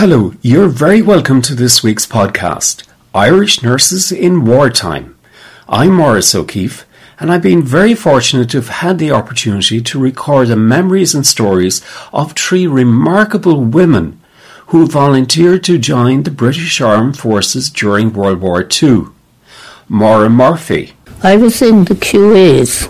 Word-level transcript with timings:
Hello, 0.00 0.32
you're 0.42 0.68
very 0.68 1.02
welcome 1.02 1.42
to 1.42 1.56
this 1.56 1.82
week's 1.82 2.06
podcast, 2.06 2.84
Irish 3.12 3.64
Nurses 3.64 4.12
in 4.12 4.44
Wartime. 4.44 5.18
I'm 5.68 5.94
Maurice 5.94 6.36
O'Keefe, 6.36 6.86
and 7.18 7.32
I've 7.32 7.42
been 7.42 7.64
very 7.64 7.96
fortunate 7.96 8.48
to 8.50 8.58
have 8.58 8.68
had 8.68 9.00
the 9.00 9.10
opportunity 9.10 9.80
to 9.80 9.98
record 9.98 10.46
the 10.46 10.56
memories 10.56 11.16
and 11.16 11.26
stories 11.26 11.84
of 12.12 12.34
three 12.34 12.64
remarkable 12.64 13.64
women 13.64 14.20
who 14.68 14.86
volunteered 14.86 15.64
to 15.64 15.78
join 15.78 16.22
the 16.22 16.30
British 16.30 16.80
Armed 16.80 17.18
Forces 17.18 17.68
during 17.68 18.12
World 18.12 18.40
War 18.40 18.64
II. 18.80 19.06
Maura 19.88 20.30
Murphy, 20.30 20.92
I 21.24 21.36
was 21.36 21.60
in 21.60 21.86
the 21.86 21.96
QAs, 21.96 22.86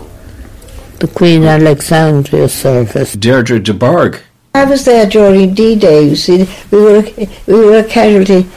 the 0.99 1.07
Queen 1.07 1.43
Alexandria 1.43 2.47
service. 2.49 3.13
Deirdre 3.13 3.59
de 3.59 3.73
Burgh, 3.73 4.21
I 4.53 4.65
was 4.65 4.85
there 4.85 5.05
during 5.05 5.53
D-Day. 5.53 6.03
You 6.09 6.15
see, 6.15 6.47
we 6.71 6.81
were 6.81 7.03
we 7.47 7.55
were 7.65 7.77
a 7.79 7.83
casualty 7.83 8.47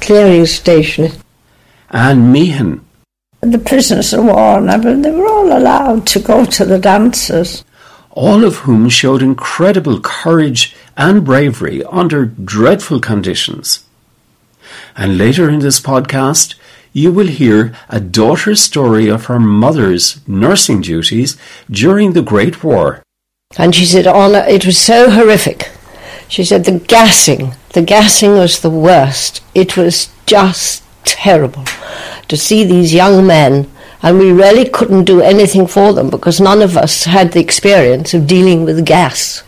clearing 0.00 0.46
station. 0.46 1.10
And 1.90 2.32
Meehan, 2.32 2.84
The 3.40 3.58
prisoners 3.58 4.12
of 4.12 4.24
war, 4.24 4.58
and 4.58 5.04
they 5.04 5.10
were 5.10 5.26
all 5.26 5.56
allowed 5.56 6.06
to 6.08 6.20
go 6.20 6.44
to 6.44 6.64
the 6.64 6.78
dances. 6.78 7.64
all 8.10 8.44
of 8.44 8.56
whom 8.66 8.88
showed 8.88 9.22
incredible 9.22 10.00
courage 10.00 10.74
and 10.96 11.24
bravery 11.24 11.84
under 11.84 12.26
dreadful 12.26 12.98
conditions. 13.00 13.84
And 14.96 15.16
later 15.16 15.48
in 15.48 15.60
this 15.60 15.78
podcast, 15.80 16.56
you 16.92 17.12
will 17.12 17.28
hear 17.28 17.72
a 17.88 18.00
daughter's 18.00 18.60
story 18.60 19.08
of 19.08 19.26
her 19.26 19.38
mother's 19.38 20.18
nursing 20.26 20.80
duties 20.80 21.36
during 21.70 22.12
the 22.12 22.22
Great 22.32 22.64
War. 22.64 23.02
And 23.56 23.74
she 23.74 23.86
said, 23.86 24.06
oh, 24.06 24.12
"On 24.12 24.34
it 24.34 24.66
was 24.66 24.78
so 24.78 25.10
horrific." 25.10 25.70
She 26.28 26.44
said 26.44 26.64
the 26.64 26.78
gassing, 26.78 27.54
the 27.72 27.80
gassing 27.82 28.32
was 28.32 28.60
the 28.60 28.70
worst. 28.70 29.40
It 29.54 29.76
was 29.76 30.10
just 30.26 30.82
terrible 31.04 31.64
to 32.28 32.36
see 32.36 32.62
these 32.62 32.92
young 32.92 33.26
men, 33.26 33.70
and 34.02 34.18
we 34.18 34.30
really 34.30 34.68
couldn't 34.68 35.04
do 35.04 35.22
anything 35.22 35.66
for 35.66 35.94
them 35.94 36.10
because 36.10 36.40
none 36.40 36.60
of 36.60 36.76
us 36.76 37.04
had 37.04 37.32
the 37.32 37.40
experience 37.40 38.12
of 38.12 38.26
dealing 38.26 38.64
with 38.64 38.84
gas. 38.84 39.42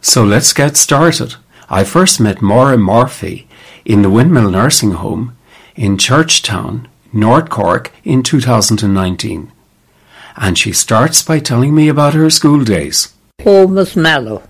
So 0.00 0.22
let's 0.22 0.52
get 0.52 0.76
started. 0.76 1.34
I 1.68 1.82
first 1.82 2.20
met 2.20 2.40
Maura 2.40 2.78
Murphy 2.78 3.48
in 3.84 4.02
the 4.02 4.10
Windmill 4.10 4.50
Nursing 4.50 4.92
Home 4.92 5.36
in 5.74 5.98
Churchtown, 5.98 6.86
North 7.12 7.50
Cork 7.50 7.90
in 8.04 8.22
2019. 8.22 9.50
And 10.36 10.56
she 10.56 10.70
starts 10.72 11.24
by 11.24 11.40
telling 11.40 11.74
me 11.74 11.88
about 11.88 12.14
her 12.14 12.30
school 12.30 12.62
days. 12.62 13.15
Home 13.44 13.74
was 13.76 13.94
Mallow. 13.94 14.42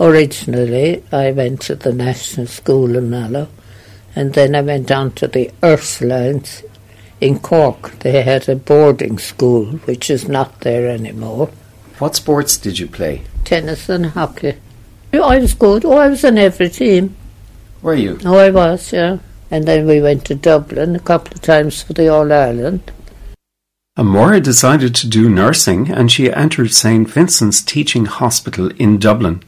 Originally, 0.00 1.02
I 1.12 1.30
went 1.32 1.60
to 1.62 1.74
the 1.74 1.92
National 1.92 2.46
School 2.46 2.96
in 2.96 3.10
Mallow, 3.10 3.48
and 4.16 4.32
then 4.32 4.54
I 4.54 4.62
went 4.62 4.90
on 4.90 5.12
to 5.16 5.28
the 5.28 5.50
Ursulines 5.62 6.64
in 7.20 7.38
Cork. 7.40 7.98
They 7.98 8.22
had 8.22 8.48
a 8.48 8.56
boarding 8.56 9.18
school, 9.18 9.66
which 9.84 10.08
is 10.10 10.26
not 10.28 10.60
there 10.60 10.88
anymore. 10.88 11.50
What 11.98 12.16
sports 12.16 12.56
did 12.56 12.78
you 12.78 12.86
play? 12.86 13.22
Tennis 13.44 13.88
and 13.90 14.06
hockey. 14.06 14.54
I 15.12 15.38
was 15.38 15.52
good. 15.54 15.84
Oh, 15.84 15.98
I 15.98 16.08
was 16.08 16.24
on 16.24 16.38
every 16.38 16.70
team. 16.70 17.14
Were 17.82 17.94
you? 17.94 18.18
Oh, 18.24 18.38
I 18.38 18.50
was, 18.50 18.92
yeah. 18.92 19.18
And 19.50 19.66
then 19.68 19.86
we 19.86 20.00
went 20.00 20.24
to 20.26 20.34
Dublin 20.34 20.96
a 20.96 21.00
couple 21.00 21.34
of 21.34 21.42
times 21.42 21.82
for 21.82 21.92
the 21.92 22.08
All 22.08 22.32
Ireland. 22.32 22.90
Amora 23.96 24.42
decided 24.42 24.92
to 24.96 25.08
do 25.08 25.28
nursing 25.30 25.88
and 25.90 26.10
she 26.10 26.32
entered 26.32 26.72
St. 26.72 27.08
Vincent's 27.08 27.62
Teaching 27.62 28.06
Hospital 28.06 28.70
in 28.72 28.98
Dublin. 28.98 29.42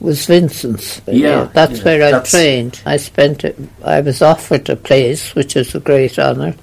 was 0.00 0.24
Vincent's. 0.26 1.02
Yeah, 1.06 1.50
that's 1.52 1.78
yeah, 1.78 1.84
where 1.84 2.02
I 2.04 2.10
that's- 2.12 2.30
trained. 2.30 2.80
I 2.86 2.96
spent. 2.96 3.44
I 3.84 4.00
was 4.00 4.22
offered 4.22 4.68
a 4.70 4.76
place, 4.76 5.34
which 5.34 5.56
is 5.56 5.74
a 5.74 5.80
great 5.80 6.18
honour, 6.18 6.54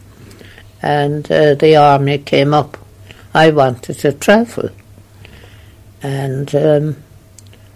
and 0.81 1.31
uh, 1.31 1.53
the 1.55 1.75
army 1.75 2.17
came 2.17 2.53
up. 2.53 2.77
I 3.33 3.51
wanted 3.51 3.99
to 3.99 4.11
travel, 4.13 4.69
and 6.01 6.53
um, 6.55 6.95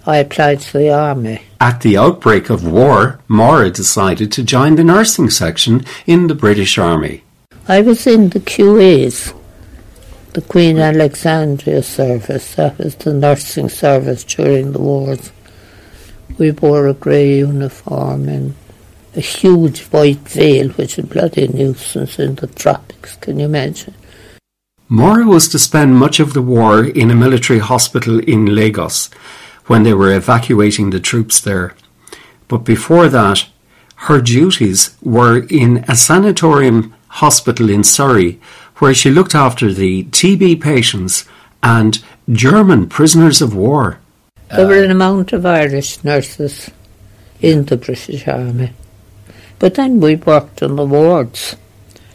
I 0.07 0.17
applied 0.17 0.61
to 0.61 0.77
the 0.79 0.91
army. 0.91 1.41
At 1.61 1.81
the 1.81 1.95
outbreak 1.97 2.49
of 2.49 2.65
war, 2.65 3.19
Maura 3.27 3.69
decided 3.69 4.31
to 4.33 4.43
join 4.43 4.75
the 4.75 4.83
nursing 4.83 5.29
section 5.29 5.85
in 6.07 6.27
the 6.27 6.35
British 6.35 6.77
Army. 6.77 7.23
I 7.67 7.81
was 7.81 8.05
in 8.05 8.29
the 8.29 8.39
QAs, 8.39 9.35
the 10.33 10.41
Queen 10.41 10.77
Alexandria 10.77 11.81
service. 11.81 12.53
That 12.53 12.77
was 12.77 12.93
the 12.93 13.11
nursing 13.11 13.69
service 13.69 14.23
during 14.23 14.71
the 14.71 14.79
wars. 14.79 15.31
We 16.37 16.51
wore 16.51 16.87
a 16.87 16.93
grey 16.93 17.39
uniform 17.39 18.29
and 18.29 18.53
a 19.15 19.19
huge 19.19 19.81
white 19.85 20.29
veil, 20.29 20.69
which 20.73 20.99
is 20.99 21.05
bloody 21.05 21.47
nuisance 21.47 22.19
in 22.19 22.35
the 22.35 22.45
tropics. 22.45 23.15
Can 23.15 23.39
you 23.39 23.45
imagine? 23.45 23.95
Maura 24.87 25.25
was 25.25 25.47
to 25.49 25.57
spend 25.57 25.95
much 25.95 26.19
of 26.19 26.33
the 26.33 26.43
war 26.43 26.85
in 26.85 27.09
a 27.09 27.15
military 27.15 27.57
hospital 27.57 28.19
in 28.19 28.53
Lagos 28.53 29.09
when 29.65 29.81
they 29.81 29.95
were 29.95 30.13
evacuating 30.13 30.91
the 30.91 30.99
troops 30.99 31.41
there. 31.41 31.73
But 32.47 32.59
before 32.59 33.09
that, 33.09 33.47
her 33.95 34.21
duties 34.21 34.95
were 35.01 35.47
in 35.49 35.83
a 35.87 35.95
sanatorium 35.95 36.93
hospital 37.15 37.69
in 37.69 37.83
Surrey 37.83 38.39
where 38.77 38.93
she 38.93 39.09
looked 39.09 39.35
after 39.35 39.71
the 39.71 40.03
TB 40.05 40.61
patients 40.61 41.25
and 41.63 42.03
German 42.31 42.89
prisoners 42.89 43.41
of 43.41 43.55
war. 43.55 43.99
There 44.49 44.67
were 44.67 44.83
an 44.83 44.91
amount 44.91 45.33
of 45.33 45.45
Irish 45.45 46.03
nurses 46.03 46.69
in 47.41 47.65
the 47.65 47.77
British 47.77 48.27
Army. 48.27 48.73
But 49.59 49.75
then 49.75 49.99
we 49.99 50.15
worked 50.15 50.61
on 50.61 50.75
the 50.75 50.85
wards. 50.85 51.55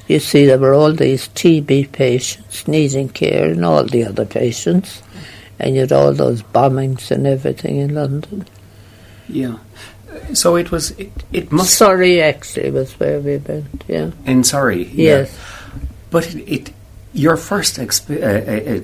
You 0.06 0.20
see, 0.20 0.44
there 0.44 0.58
were 0.58 0.74
all 0.74 0.92
these 0.92 1.28
TB 1.28 1.92
patients 1.92 2.68
needing 2.68 3.08
care 3.08 3.50
and 3.50 3.64
all 3.64 3.84
the 3.84 4.04
other 4.04 4.26
patients. 4.26 5.02
And 5.58 5.74
you 5.74 5.82
had 5.82 5.92
all 5.92 6.12
those 6.12 6.42
bombings 6.42 7.10
and 7.10 7.26
everything 7.26 7.76
in 7.76 7.94
London. 7.94 8.46
Yeah. 9.28 9.58
So 10.34 10.56
it 10.56 10.70
was, 10.70 10.92
it, 10.92 11.12
it 11.32 11.52
must, 11.52 11.74
Surrey 11.74 12.20
actually 12.22 12.70
was 12.70 12.92
where 13.00 13.20
we 13.20 13.38
went, 13.38 13.84
yeah. 13.88 14.10
in 14.26 14.44
Surrey. 14.44 14.84
yeah. 14.84 15.18
Yes. 15.18 15.38
But 16.10 16.34
it, 16.34 16.48
it 16.48 16.72
your 17.12 17.36
first 17.36 17.76
exp- 17.76 18.22
uh, 18.22 18.50
uh, 18.50 18.78
uh, 18.78 18.82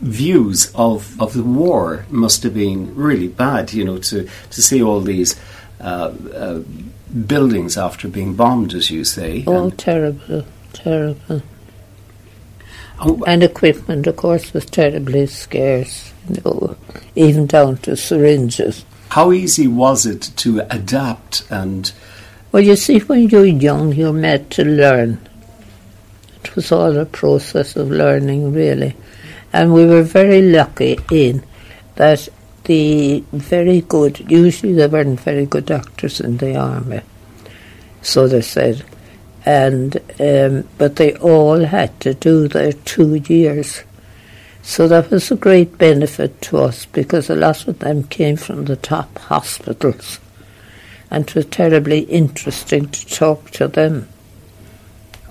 views 0.00 0.72
of, 0.74 1.20
of 1.20 1.34
the 1.34 1.42
war 1.42 2.06
must 2.10 2.42
have 2.42 2.54
been 2.54 2.94
really 2.94 3.28
bad. 3.28 3.72
You 3.72 3.84
know, 3.84 3.98
to 3.98 4.28
to 4.50 4.62
see 4.62 4.82
all 4.82 5.00
these 5.00 5.36
uh, 5.80 6.12
uh, 6.34 6.60
buildings 7.26 7.76
after 7.76 8.08
being 8.08 8.34
bombed, 8.34 8.74
as 8.74 8.90
you 8.90 9.04
say. 9.04 9.44
Oh, 9.46 9.70
terrible, 9.70 10.44
terrible. 10.72 11.42
oh, 13.00 13.22
And 13.26 13.42
equipment, 13.42 14.06
of 14.06 14.16
course, 14.16 14.52
was 14.52 14.66
terribly 14.66 15.26
scarce, 15.26 16.12
you 16.28 16.42
know, 16.44 16.76
even 17.14 17.46
down 17.46 17.78
to 17.78 17.96
syringes. 17.96 18.84
How 19.14 19.30
easy 19.30 19.68
was 19.68 20.06
it 20.06 20.22
to 20.34 20.58
adapt 20.70 21.46
and 21.48 21.92
Well, 22.50 22.64
you 22.64 22.74
see, 22.74 22.98
when 22.98 23.28
you're 23.28 23.44
young, 23.44 23.92
you're 23.92 24.12
made 24.12 24.50
to 24.50 24.64
learn. 24.64 25.20
It 26.42 26.56
was 26.56 26.72
all 26.72 26.96
a 26.96 27.06
process 27.06 27.76
of 27.76 27.92
learning, 27.92 28.52
really. 28.52 28.96
And 29.52 29.72
we 29.72 29.86
were 29.86 30.02
very 30.02 30.42
lucky 30.42 30.98
in 31.12 31.44
that 31.94 32.28
the 32.64 33.22
very 33.32 33.82
good, 33.82 34.18
usually 34.28 34.72
there 34.72 34.88
weren't 34.88 35.20
very 35.20 35.46
good 35.46 35.66
doctors 35.66 36.20
in 36.20 36.38
the 36.38 36.56
army, 36.56 37.00
so 38.02 38.26
they 38.26 38.42
said, 38.42 38.84
and 39.46 39.96
um, 40.18 40.66
but 40.76 40.96
they 40.96 41.14
all 41.18 41.64
had 41.64 42.00
to 42.00 42.14
do 42.14 42.48
their 42.48 42.72
two 42.72 43.14
years. 43.14 43.84
So 44.66 44.88
that 44.88 45.10
was 45.10 45.30
a 45.30 45.36
great 45.36 45.76
benefit 45.76 46.40
to 46.42 46.58
us 46.58 46.86
because 46.86 47.28
a 47.28 47.34
lot 47.36 47.68
of 47.68 47.78
them 47.80 48.04
came 48.04 48.36
from 48.36 48.64
the 48.64 48.76
top 48.76 49.18
hospitals, 49.18 50.18
and 51.10 51.28
it 51.28 51.34
was 51.34 51.44
terribly 51.46 52.00
interesting 52.00 52.88
to 52.88 53.06
talk 53.06 53.50
to 53.52 53.68
them. 53.68 54.08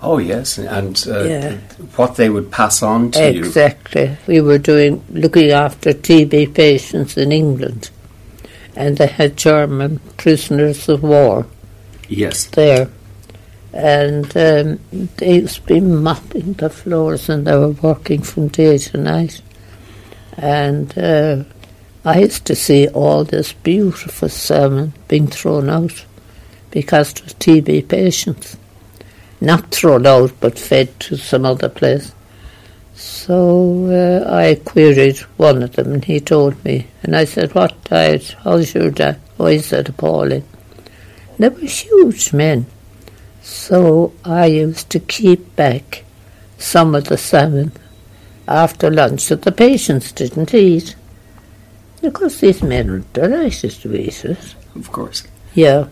Oh 0.03 0.19
yes, 0.19 0.59
and 0.59 1.03
uh, 1.09 1.23
Yeah. 1.23 1.57
what 1.95 2.15
they 2.15 2.29
would 2.29 2.51
pass 2.51 2.83
on 2.83 3.09
to 3.11 3.31
you. 3.33 3.39
Exactly. 3.43 4.15
We 4.27 4.39
were 4.39 4.59
doing 4.59 5.03
looking 5.09 5.49
after 5.51 5.93
TB 5.93 6.53
patients 6.53 7.17
in 7.17 7.31
England, 7.31 7.89
and 8.75 8.97
they 8.97 9.07
had 9.07 9.35
German 9.35 9.99
prisoners 10.17 10.87
of 10.89 11.01
war 11.01 11.47
Yes. 12.07 12.45
there, 12.45 12.89
and 13.73 14.25
um, 14.37 14.79
used 15.19 15.65
been 15.65 16.01
mopping 16.01 16.53
the 16.53 16.69
floors, 16.69 17.29
and 17.29 17.47
they 17.47 17.55
were 17.57 17.69
working 17.69 18.21
from 18.21 18.47
day 18.49 18.77
to 18.77 18.97
night, 18.97 19.41
and 20.37 20.97
uh, 20.97 21.43
I 22.05 22.19
used 22.19 22.45
to 22.45 22.55
see 22.55 22.87
all 22.87 23.23
this 23.23 23.53
beautiful 23.53 24.29
salmon 24.29 24.93
being 25.07 25.27
thrown 25.27 25.69
out 25.69 26.05
because 26.71 27.11
it 27.11 27.23
was 27.23 27.33
TB 27.35 27.87
patients 27.87 28.57
not 29.43 29.71
thrown 29.71 30.07
out 30.07 30.31
but 30.39 30.57
fed 30.57 30.99
to 31.01 31.17
some 31.17 31.45
other 31.45 31.69
place. 31.69 32.13
So 32.95 33.87
uh, 34.25 34.33
I 34.33 34.55
queried 34.55 35.17
one 35.37 35.61
of 35.63 35.73
them 35.73 35.93
and 35.93 36.05
he 36.05 36.19
told 36.19 36.63
me. 36.63 36.87
And 37.03 37.15
I 37.15 37.25
said, 37.25 37.53
What 37.53 37.83
diet? 37.83 38.35
How's 38.43 38.73
your 38.73 38.91
diet? 38.91 39.19
Oh, 39.39 39.47
he 39.47 39.59
said, 39.59 39.89
appalling. 39.89 40.43
They 41.37 41.49
were 41.49 41.59
huge 41.59 42.31
men. 42.31 42.67
So 43.43 44.13
I 44.23 44.45
used 44.45 44.89
to 44.91 45.01
keep 45.01 45.55
back 45.57 46.05
some 46.57 46.95
of 46.95 47.03
the 47.03 47.17
salmon 47.17 47.73
after 48.47 48.89
lunch 48.89 49.27
that 49.27 49.41
the 49.41 49.51
patients 49.51 50.13
didn't 50.13 50.53
eat. 50.53 50.95
Of 52.01 52.13
course, 52.13 52.39
these 52.39 52.63
men 52.63 52.89
were 52.89 53.03
delighted 53.11 53.71
to 53.71 53.93
eat 53.99 54.23
it. 54.23 54.55
Of 54.75 54.91
course. 54.93 55.23
Yeah, 55.53 55.87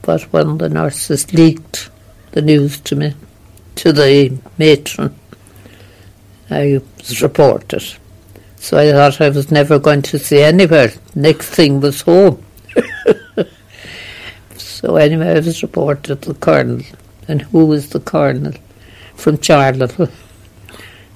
but 0.00 0.22
when 0.32 0.56
the 0.56 0.70
nurses 0.70 1.32
leaked 1.34 1.90
the 2.32 2.40
news 2.40 2.80
to 2.80 2.96
me, 2.96 3.14
to 3.76 3.92
the 3.92 4.38
matron, 4.58 5.14
I 6.50 6.80
was 6.98 7.20
reported. 7.20 7.84
So 8.56 8.78
I 8.78 8.92
thought 8.92 9.20
I 9.20 9.28
was 9.28 9.50
never 9.50 9.78
going 9.78 10.02
to 10.02 10.18
see 10.18 10.40
anywhere. 10.40 10.92
Next 11.14 11.50
thing 11.50 11.80
was 11.80 12.00
home. 12.00 12.42
so 14.74 14.96
anyway, 14.96 15.28
I 15.28 15.34
was 15.34 15.62
reported 15.62 16.22
to 16.22 16.32
the 16.32 16.34
colonel. 16.34 16.82
And 17.28 17.42
who 17.42 17.66
was 17.66 17.90
the 17.90 18.00
colonel? 18.00 18.52
From 19.14 19.38
Charleville. 19.38 20.10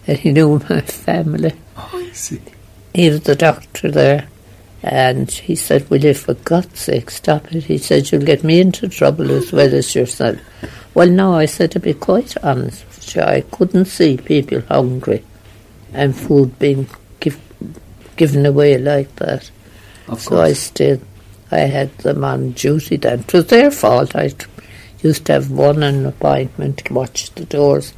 And 0.06 0.16
he 0.16 0.32
knew 0.32 0.58
my 0.70 0.80
family. 0.80 1.52
Oh, 1.76 1.90
I 1.92 2.10
see. 2.12 2.40
He 2.94 3.10
was 3.10 3.20
the 3.24 3.36
doctor 3.36 3.90
there. 3.90 4.26
And 4.82 5.30
he 5.30 5.54
said, 5.54 5.90
Will 5.90 6.02
you, 6.02 6.14
for 6.14 6.32
God's 6.32 6.80
sake, 6.80 7.10
stop 7.10 7.52
it? 7.52 7.64
He 7.64 7.76
said, 7.76 8.10
You'll 8.10 8.22
get 8.24 8.42
me 8.42 8.58
into 8.60 8.88
trouble 8.88 9.30
as 9.32 9.52
well 9.52 9.74
as 9.74 9.94
yourself. 9.94 10.38
Well, 10.94 11.10
no, 11.10 11.34
I 11.34 11.44
said, 11.44 11.72
To 11.72 11.80
be 11.80 11.92
quite 11.92 12.36
honest 12.42 12.86
with 12.86 13.16
you, 13.16 13.22
I 13.22 13.42
couldn't 13.50 13.84
see 13.84 14.16
people 14.16 14.62
hungry 14.62 15.24
and 15.92 16.16
food 16.16 16.58
being 16.58 16.88
give, 17.20 17.38
given 18.16 18.46
away 18.46 18.78
like 18.78 19.14
that. 19.16 19.50
Of 20.06 20.22
so 20.22 20.36
I 20.36 20.46
course. 20.48 20.58
stayed. 20.60 21.00
I 21.50 21.60
had 21.60 21.96
them 21.98 22.24
on 22.24 22.52
duty 22.52 22.96
then. 22.96 23.20
It 23.20 23.32
was 23.32 23.46
their 23.46 23.70
fault. 23.70 24.14
I 24.14 24.32
used 25.02 25.24
to 25.26 25.32
have 25.32 25.50
one 25.50 25.82
an 25.82 26.06
appointment 26.06 26.78
to 26.78 26.94
watch 26.94 27.30
the 27.34 27.44
doors 27.46 27.92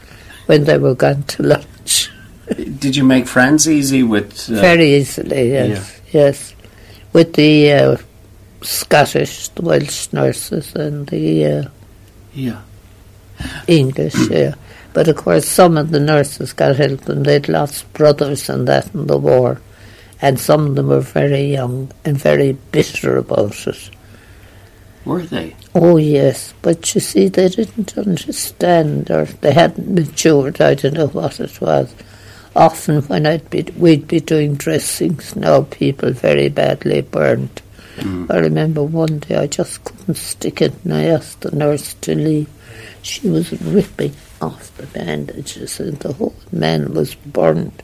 when 0.46 0.64
they 0.64 0.78
were 0.78 0.94
gone 0.94 1.22
to 1.24 1.42
lunch. 1.42 2.10
Did 2.56 2.96
you 2.96 3.04
make 3.04 3.26
friends 3.28 3.68
easy 3.68 4.02
with? 4.02 4.50
Uh, 4.50 4.60
Very 4.60 4.94
easily, 4.96 5.50
yes, 5.52 6.00
yes. 6.12 6.54
With 7.12 7.34
the 7.34 7.72
uh, 7.72 7.96
Scottish, 8.62 9.48
the 9.48 9.62
Welsh 9.62 10.12
nurses, 10.12 10.74
and 10.74 11.06
the 11.08 11.44
uh, 11.46 11.64
Yeah. 12.34 12.60
English, 13.66 14.14
yeah. 14.30 14.54
But 14.92 15.06
of 15.08 15.16
course, 15.16 15.46
some 15.46 15.76
of 15.76 15.90
the 15.90 16.00
nurses 16.00 16.52
got 16.52 16.76
help, 16.76 17.08
and 17.08 17.24
they'd 17.24 17.48
lost 17.48 17.90
brothers 17.92 18.48
and 18.48 18.66
that 18.66 18.92
in 18.94 19.06
the 19.06 19.16
war, 19.18 19.60
and 20.22 20.38
some 20.38 20.66
of 20.66 20.74
them 20.74 20.88
were 20.88 21.00
very 21.00 21.44
young 21.52 21.90
and 22.04 22.16
very 22.16 22.52
bitter 22.52 23.16
about 23.16 23.66
it. 23.66 23.90
Were 25.04 25.22
they? 25.22 25.56
Oh 25.74 25.96
yes, 25.96 26.52
but 26.60 26.94
you 26.94 27.00
see, 27.00 27.28
they 27.28 27.48
didn't 27.48 27.96
understand, 27.96 29.10
or 29.10 29.24
they 29.24 29.52
hadn't 29.52 29.94
matured. 29.94 30.60
I 30.60 30.74
don't 30.74 30.94
know 30.94 31.06
what 31.06 31.40
it 31.40 31.60
was. 31.60 31.94
Often, 32.54 33.02
when 33.02 33.26
I'd 33.26 33.48
be, 33.48 33.62
we'd 33.76 34.08
be 34.08 34.20
doing 34.20 34.56
dressings, 34.56 35.36
now 35.36 35.62
people 35.62 36.12
very 36.12 36.48
badly 36.48 37.00
burnt. 37.00 37.62
Hmm. 38.00 38.26
I 38.28 38.38
remember 38.38 38.82
one 38.82 39.20
day 39.20 39.36
I 39.36 39.46
just 39.46 39.84
couldn't 39.84 40.16
stick 40.16 40.60
it, 40.60 40.74
and 40.84 40.92
I 40.92 41.04
asked 41.04 41.42
the 41.42 41.56
nurse 41.56 41.94
to 42.02 42.14
leave. 42.14 42.48
She 43.02 43.28
was 43.28 43.52
ripping 43.62 44.14
off 44.42 44.76
the 44.76 44.86
bandages, 44.86 45.80
and 45.80 45.98
the 46.00 46.12
whole 46.12 46.34
man 46.52 46.92
was 46.92 47.14
burned. 47.14 47.82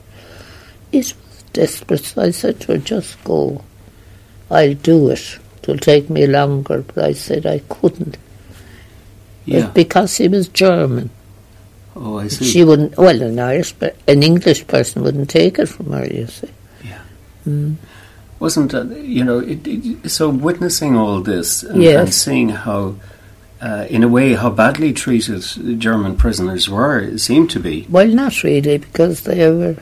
It 0.93 1.15
desperate. 1.57 2.05
So 2.05 2.23
I 2.23 2.31
said 2.31 2.61
to 2.61 2.73
her, 2.73 2.79
"Just 2.79 3.23
go. 3.25 3.65
I'll 4.51 4.75
do 4.75 5.11
it. 5.11 5.39
It'll 5.63 5.79
take 5.79 6.09
me 6.09 6.27
longer." 6.27 6.79
But 6.83 7.05
I 7.11 7.13
said 7.13 7.47
I 7.47 7.59
couldn't. 7.69 8.17
Yeah. 9.47 9.71
Because 9.75 10.17
he 10.17 10.29
was 10.29 10.49
German. 10.49 11.11
Oh, 11.95 12.19
I 12.19 12.29
see. 12.29 12.45
She 12.45 12.63
wouldn't, 12.65 12.97
well, 12.99 13.23
an 13.23 13.39
Irish, 13.39 13.73
but 13.73 13.97
an 14.07 14.23
English 14.23 14.67
person 14.67 15.03
wouldn't 15.03 15.31
take 15.31 15.59
it 15.59 15.67
from 15.67 15.93
her, 15.93 16.05
you 16.07 16.27
see. 16.27 16.51
Yeah. 16.85 17.71
Wasn't 18.39 18.75
uh, 18.75 18.85
you 18.85 19.25
know? 19.25 19.39
It, 19.39 19.67
it, 19.67 20.09
so 20.11 20.29
witnessing 20.29 20.95
all 20.97 21.21
this 21.23 21.63
and, 21.63 21.83
Yes. 21.83 22.01
and 22.01 22.15
seeing 22.15 22.49
how, 22.51 22.97
uh, 23.63 23.87
in 23.89 24.03
a 24.05 24.09
way, 24.09 24.35
how 24.35 24.51
badly 24.51 24.93
treated 24.93 25.43
German 25.81 26.17
prisoners 26.17 26.69
were 26.69 27.17
seemed 27.17 27.49
to 27.51 27.61
be. 27.61 27.87
Well, 27.89 28.09
not 28.09 28.43
really, 28.43 28.77
because 28.79 29.23
they 29.23 29.49
were 29.51 29.77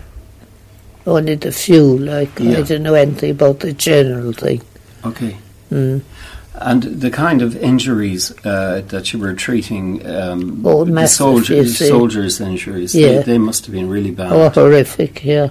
only 1.06 1.34
the 1.34 1.52
few, 1.52 1.98
like, 1.98 2.38
Yeah. 2.38 2.58
I 2.58 2.62
don't 2.62 2.82
know 2.82 2.94
anything 2.94 3.30
about 3.30 3.60
the 3.60 3.72
general 3.72 4.32
thing. 4.32 4.62
Okay. 5.04 5.36
Mm. 5.70 6.02
And 6.56 6.82
the 6.84 7.10
kind 7.10 7.42
of 7.42 7.56
injuries 7.56 8.32
uh, 8.44 8.82
that 8.88 9.12
you 9.12 9.18
were 9.18 9.34
treating, 9.34 10.06
um, 10.06 10.62
Oh, 10.64 10.84
the 10.84 10.92
massive, 10.92 11.26
you 11.26 11.64
soldiers, 11.66 11.78
soldiers' 11.88 12.40
injuries, 12.40 12.94
Yeah. 12.94 13.08
they, 13.18 13.22
they 13.22 13.38
must 13.38 13.66
have 13.66 13.74
been 13.74 13.88
really 13.88 14.12
bad. 14.12 14.32
Oh, 14.32 14.48
horrific, 14.50 15.24
yeah. 15.24 15.48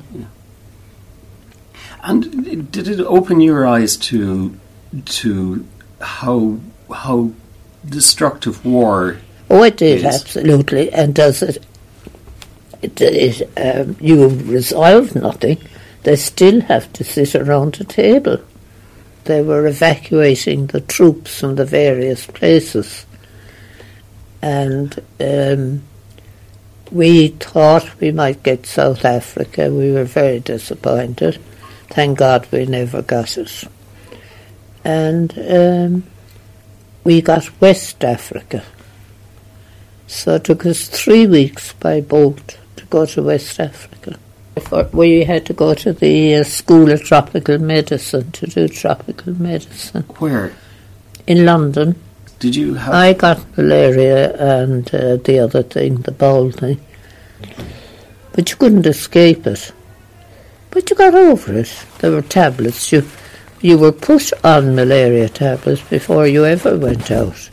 And 2.02 2.72
did 2.72 2.88
it 2.88 3.00
open 3.02 3.40
your 3.40 3.66
eyes 3.66 3.96
to 3.98 4.58
to 5.06 5.66
how 6.02 6.58
how 6.94 7.32
destructive 7.88 8.66
war? 8.66 9.18
Oh, 9.50 9.64
it 9.64 9.78
did, 9.78 10.02
Yes. 10.02 10.22
absolutely. 10.22 10.92
And 10.92 11.16
does 11.16 11.42
it, 11.42 11.64
um, 13.58 13.96
you 14.00 14.28
resolve 14.30 15.16
nothing. 15.16 15.58
They 16.04 16.16
still 16.16 16.62
have 16.62 16.92
to 16.94 17.04
sit 17.04 17.36
around 17.36 17.80
a 17.80 17.86
table. 17.86 18.40
They 19.24 19.42
were 19.42 19.68
evacuating 19.68 20.68
the 20.68 20.82
troops 20.82 21.40
from 21.40 21.56
the 21.56 21.66
various 21.66 22.26
places. 22.28 23.06
And 24.42 25.02
um, 25.22 25.84
we 26.92 27.30
thought 27.30 28.00
we 28.02 28.12
might 28.12 28.44
get 28.44 28.66
South 28.66 29.06
Africa. 29.06 29.74
We 29.74 29.94
were 29.94 30.04
very 30.04 30.42
disappointed. 30.42 31.40
Thank 31.90 32.20
God 32.20 32.48
we 32.52 32.66
never 32.66 33.02
got 33.02 33.38
it. 33.38 33.64
And 34.84 35.34
um, 35.38 36.04
we 37.06 37.22
got 37.22 37.62
West 37.62 38.04
Africa. 38.04 38.64
So 40.08 40.36
it 40.36 40.44
took 40.44 40.66
us 40.66 40.88
three 40.88 41.26
weeks 41.26 41.74
by 41.74 42.02
boat 42.02 42.58
to 42.78 42.86
go 42.86 43.06
to 43.06 43.24
West 43.24 43.60
Africa. 43.60 44.18
We 44.92 45.24
had 45.24 45.46
to 45.48 45.54
go 45.54 45.74
to 45.74 45.94
the 45.94 46.36
uh, 46.36 46.44
School 46.44 46.92
of 46.92 47.04
Tropical 47.04 47.58
Medicine 47.58 48.32
to 48.34 48.46
do 48.46 48.68
tropical 48.68 49.34
medicine 49.34 50.04
Where 50.20 50.54
in 51.26 51.46
London. 51.46 51.96
did 52.40 52.56
you 52.56 52.76
have? 52.76 52.94
I 52.94 53.14
got 53.14 53.58
malaria 53.58 54.36
and 54.38 54.94
uh, 54.94 55.18
the 55.18 55.40
other 55.40 55.64
thing, 55.64 55.98
the 55.98 56.12
bowel 56.12 56.52
thing. 56.52 56.80
But 58.34 58.50
you 58.50 58.56
couldn't 58.58 58.86
escape 58.86 59.48
it. 59.48 59.72
But 60.70 60.90
you 60.90 60.96
got 60.96 61.14
over 61.14 61.54
it. 61.54 61.86
There 62.00 62.12
were 62.12 62.22
tablets. 62.22 62.92
You, 62.92 63.08
you 63.62 63.78
were 63.78 63.92
put 63.92 64.32
on 64.44 64.76
malaria 64.76 65.30
tablets 65.30 65.82
before 65.82 66.28
you 66.28 66.46
ever 66.46 66.78
went 66.78 67.12
out. 67.12 67.50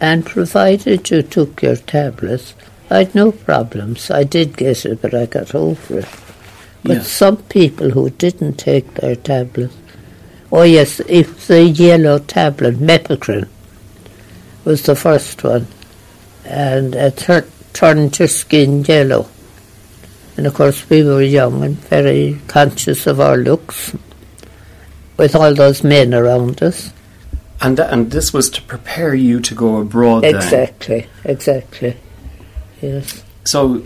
And 0.00 0.26
provided 0.26 1.08
you 1.10 1.22
took 1.22 1.62
your 1.62 1.76
tablets, 1.76 2.54
I 2.90 2.98
had 2.98 3.14
no 3.14 3.32
problems. 3.32 4.10
I 4.10 4.24
did 4.24 4.56
get 4.56 4.84
it, 4.86 5.02
but 5.02 5.14
I 5.14 5.26
got 5.26 5.54
over 5.54 5.98
it. 6.00 6.06
But 6.82 6.96
Yeah. 6.98 7.02
some 7.02 7.38
people 7.38 7.90
who 7.90 8.10
didn't 8.10 8.58
take 8.58 8.94
their 8.94 9.16
tablets 9.16 9.74
Oh 10.52 10.62
yes, 10.62 11.00
was 11.00 11.50
a 11.50 11.64
yellow 11.64 12.18
tablet, 12.20 12.78
Mepacrine 12.80 13.48
was 14.64 14.82
the 14.82 14.94
first 14.94 15.42
one. 15.42 15.66
And 16.44 16.94
it 16.94 17.16
tur- 17.16 17.46
turned 17.72 18.16
your 18.18 18.28
skin 18.28 18.84
yellow. 18.84 19.26
And 20.36 20.46
of 20.46 20.54
course 20.54 20.88
we 20.88 21.02
were 21.02 21.22
young 21.22 21.64
and 21.64 21.76
very 21.76 22.38
conscious 22.46 23.06
of 23.06 23.20
our 23.20 23.36
looks 23.36 23.92
with 25.16 25.34
all 25.34 25.54
those 25.54 25.82
men 25.82 26.14
around 26.14 26.62
us. 26.62 26.92
And 27.60 27.80
and 27.80 28.10
this 28.10 28.32
was 28.32 28.48
to 28.50 28.62
prepare 28.62 29.14
you 29.14 29.40
to 29.40 29.54
go 29.54 29.78
abroad. 29.78 30.22
then. 30.22 30.36
Exactly, 30.36 31.06
exactly. 31.24 31.96
Yes. 32.80 33.22
So 33.44 33.78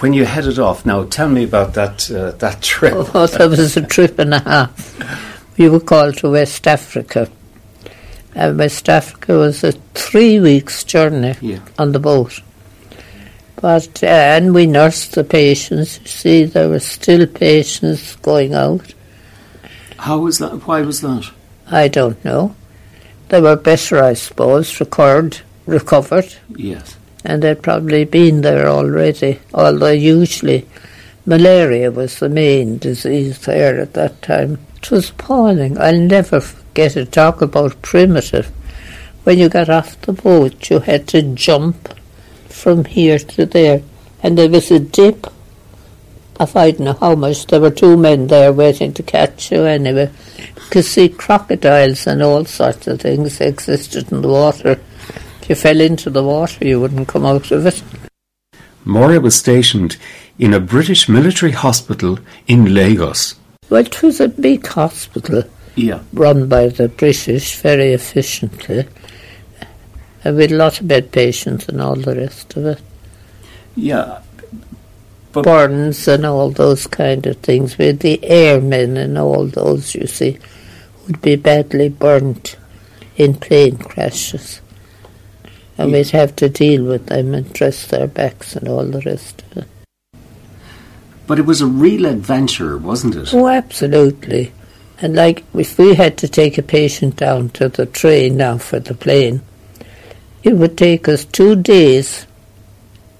when 0.00 0.12
you 0.12 0.24
headed 0.24 0.58
off, 0.58 0.84
now 0.84 1.04
tell 1.04 1.28
me 1.28 1.44
about 1.44 1.74
that 1.74 2.10
uh, 2.10 2.32
that 2.38 2.60
trip. 2.62 2.94
Oh, 3.14 3.26
that 3.26 3.48
was 3.50 3.76
a 3.76 3.82
trip 3.86 4.18
and 4.18 4.34
a 4.34 4.40
half. 4.40 5.58
We 5.58 5.68
were 5.68 5.80
called 5.80 6.16
to 6.18 6.30
West 6.30 6.66
Africa. 6.66 7.28
And 8.34 8.58
West 8.58 8.88
Africa 8.88 9.38
was 9.38 9.62
a 9.62 9.70
three 9.94 10.40
weeks 10.40 10.82
journey 10.82 11.36
Yeah. 11.40 11.60
on 11.78 11.92
the 11.92 12.00
boat. 12.00 12.40
But, 13.56 14.02
uh, 14.02 14.06
and 14.06 14.52
we 14.52 14.66
nursed 14.66 15.12
the 15.14 15.22
patients. 15.24 16.00
You 16.00 16.06
see, 16.08 16.44
there 16.44 16.68
were 16.68 16.80
still 16.80 17.26
patients 17.28 18.16
going 18.16 18.52
out. 18.52 18.92
How 19.98 20.18
was 20.18 20.38
that? 20.38 20.66
Why 20.66 20.80
was 20.82 21.00
that? 21.02 21.30
I 21.70 21.86
don't 21.88 22.22
know. 22.24 22.54
They 23.28 23.40
were 23.40 23.56
better, 23.56 24.02
I 24.02 24.14
suppose, 24.14 24.80
recovered, 24.80 25.38
recovered, 25.66 26.34
Yes. 26.56 26.96
And 27.24 27.42
they'd 27.42 27.62
probably 27.62 28.04
been 28.04 28.42
there 28.42 28.68
already. 28.68 29.40
Although 29.52 29.90
usually 29.90 30.66
malaria 31.26 31.90
was 31.90 32.18
the 32.18 32.28
main 32.28 32.78
disease 32.78 33.38
there 33.40 33.80
at 33.80 33.94
that 33.94 34.20
time. 34.22 34.58
It 34.76 34.90
was 34.90 35.10
appalling. 35.10 35.78
I'll 35.78 35.98
never 35.98 36.40
forget 36.40 36.96
it. 36.96 37.12
Talk 37.12 37.40
about 37.40 37.80
primitive. 37.80 38.48
When 39.24 39.38
you 39.38 39.48
got 39.48 39.70
off 39.70 40.00
the 40.02 40.12
boat, 40.12 40.68
you 40.68 40.80
had 40.80 41.08
to 41.08 41.22
jump 41.22 41.94
from 42.48 42.84
here 42.84 43.18
to 43.18 43.46
there, 43.46 43.82
and 44.22 44.36
there 44.36 44.50
was 44.50 44.70
a 44.70 44.78
dip. 44.78 45.26
I 46.38 46.44
don't 46.44 46.80
know 46.80 46.92
how 46.92 47.14
much. 47.14 47.46
There 47.46 47.60
were 47.60 47.70
two 47.70 47.96
men 47.96 48.26
there 48.26 48.52
waiting 48.52 48.92
to 48.94 49.02
catch 49.02 49.50
you 49.50 49.64
anyway. 49.64 50.10
You 50.38 50.62
could 50.68 50.84
see 50.84 51.08
crocodiles 51.08 52.06
and 52.06 52.22
all 52.22 52.44
sorts 52.44 52.86
of 52.86 53.00
things 53.00 53.40
existed 53.40 54.12
in 54.12 54.20
the 54.20 54.28
water. 54.28 54.80
If 55.44 55.50
you 55.50 55.56
fell 55.56 55.80
into 55.82 56.08
the 56.08 56.24
water, 56.24 56.66
you 56.66 56.80
wouldn't 56.80 57.06
come 57.06 57.26
out 57.26 57.50
of 57.50 57.66
it. 57.66 57.82
Moira 58.86 59.20
was 59.20 59.34
stationed 59.34 59.98
in 60.38 60.54
a 60.54 60.58
British 60.58 61.06
military 61.06 61.52
hospital 61.52 62.18
in 62.46 62.72
Lagos. 62.72 63.34
Well, 63.68 63.84
it 63.84 64.02
was 64.02 64.20
a 64.20 64.28
big 64.28 64.66
hospital 64.66 65.42
Yeah. 65.76 66.00
run 66.14 66.48
by 66.48 66.68
the 66.68 66.88
British 66.88 67.56
very 67.56 67.92
efficiently. 67.92 68.86
And 70.24 70.36
with 70.38 70.50
a 70.50 70.56
lot 70.56 70.80
of 70.80 70.88
bed 70.88 71.12
patients 71.12 71.68
and 71.68 71.78
all 71.78 71.96
the 71.96 72.16
rest 72.16 72.56
of 72.56 72.64
it. 72.64 72.80
Yeah. 73.76 74.20
But- 75.32 75.44
Burns 75.44 76.08
and 76.08 76.24
all 76.24 76.48
those 76.52 76.86
kind 76.86 77.26
of 77.26 77.36
things. 77.36 77.76
With 77.76 77.98
the 78.00 78.24
airmen 78.24 78.96
and 78.96 79.18
all 79.18 79.44
those, 79.44 79.94
you 79.94 80.06
see, 80.06 80.38
would 81.06 81.20
be 81.20 81.36
badly 81.36 81.90
burnt 81.90 82.56
in 83.18 83.34
plane 83.34 83.76
crashes. 83.76 84.62
And 85.76 85.92
we'd 85.92 86.10
have 86.10 86.36
to 86.36 86.48
deal 86.48 86.84
with 86.84 87.06
them 87.06 87.34
and 87.34 87.52
dress 87.52 87.86
their 87.86 88.06
backs 88.06 88.54
and 88.54 88.68
all 88.68 88.84
the 88.84 89.00
rest 89.00 89.42
of 89.50 89.58
it. 89.58 89.68
But 91.26 91.38
it 91.38 91.46
was 91.46 91.60
a 91.60 91.66
real 91.66 92.06
adventure, 92.06 92.76
wasn't 92.78 93.16
it? 93.16 93.34
Oh, 93.34 93.48
absolutely. 93.48 94.52
And 95.00 95.16
like, 95.16 95.42
if 95.54 95.78
we 95.78 95.94
had 95.94 96.16
to 96.18 96.28
take 96.28 96.58
a 96.58 96.62
patient 96.62 97.16
down 97.16 97.48
to 97.50 97.68
the 97.68 97.86
train 97.86 98.36
now 98.36 98.58
for 98.58 98.78
the 98.78 98.94
plane, 98.94 99.42
it 100.42 100.54
would 100.54 100.78
take 100.78 101.08
us 101.08 101.24
two 101.24 101.56
days 101.56 102.26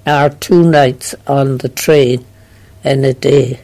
or 0.06 0.28
two 0.28 0.62
nights 0.70 1.14
on 1.26 1.58
the 1.58 1.68
train 1.70 2.25
and 2.84 3.04
a 3.04 3.14
day. 3.14 3.61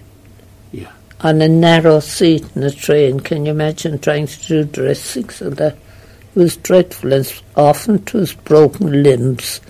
Yeah. 0.73 0.90
On 1.20 1.42
a 1.42 1.49
narrow 1.49 2.00
seat 2.00 2.44
in 2.56 2.62
a 2.62 2.70
train, 2.70 3.20
can 3.20 3.44
you 3.44 3.52
imagine 3.52 3.99
trying 3.99 4.26
to 4.26 4.47
do 4.47 4.64
dressings 4.64 5.42
and 5.42 5.56
that? 5.59 5.76
It 6.34 6.38
was 6.38 6.56
dreadful, 6.56 7.12
and 7.12 7.42
often 7.56 7.96
it 7.96 8.14
was 8.14 8.34
broken 8.34 9.02
limbs, 9.02 9.60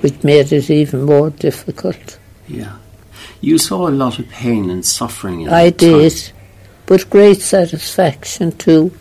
which 0.00 0.24
made 0.24 0.52
it 0.52 0.70
even 0.70 1.02
more 1.02 1.30
difficult. 1.30 2.18
Yeah. 2.48 2.76
You 3.40 3.58
saw 3.58 3.88
a 3.88 3.90
lot 3.90 4.18
of 4.18 4.28
pain 4.28 4.70
and 4.70 4.84
suffering. 4.84 5.42
In 5.42 5.48
I 5.48 5.70
that 5.70 5.78
time. 5.78 5.98
did, 5.98 6.32
but 6.86 7.10
great 7.10 7.40
satisfaction 7.40 8.52
too. 8.52 8.92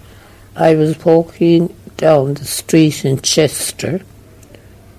I 0.55 0.75
was 0.75 1.03
walking 1.05 1.73
down 1.97 2.33
the 2.33 2.45
street 2.45 3.05
in 3.05 3.21
Chester 3.21 4.01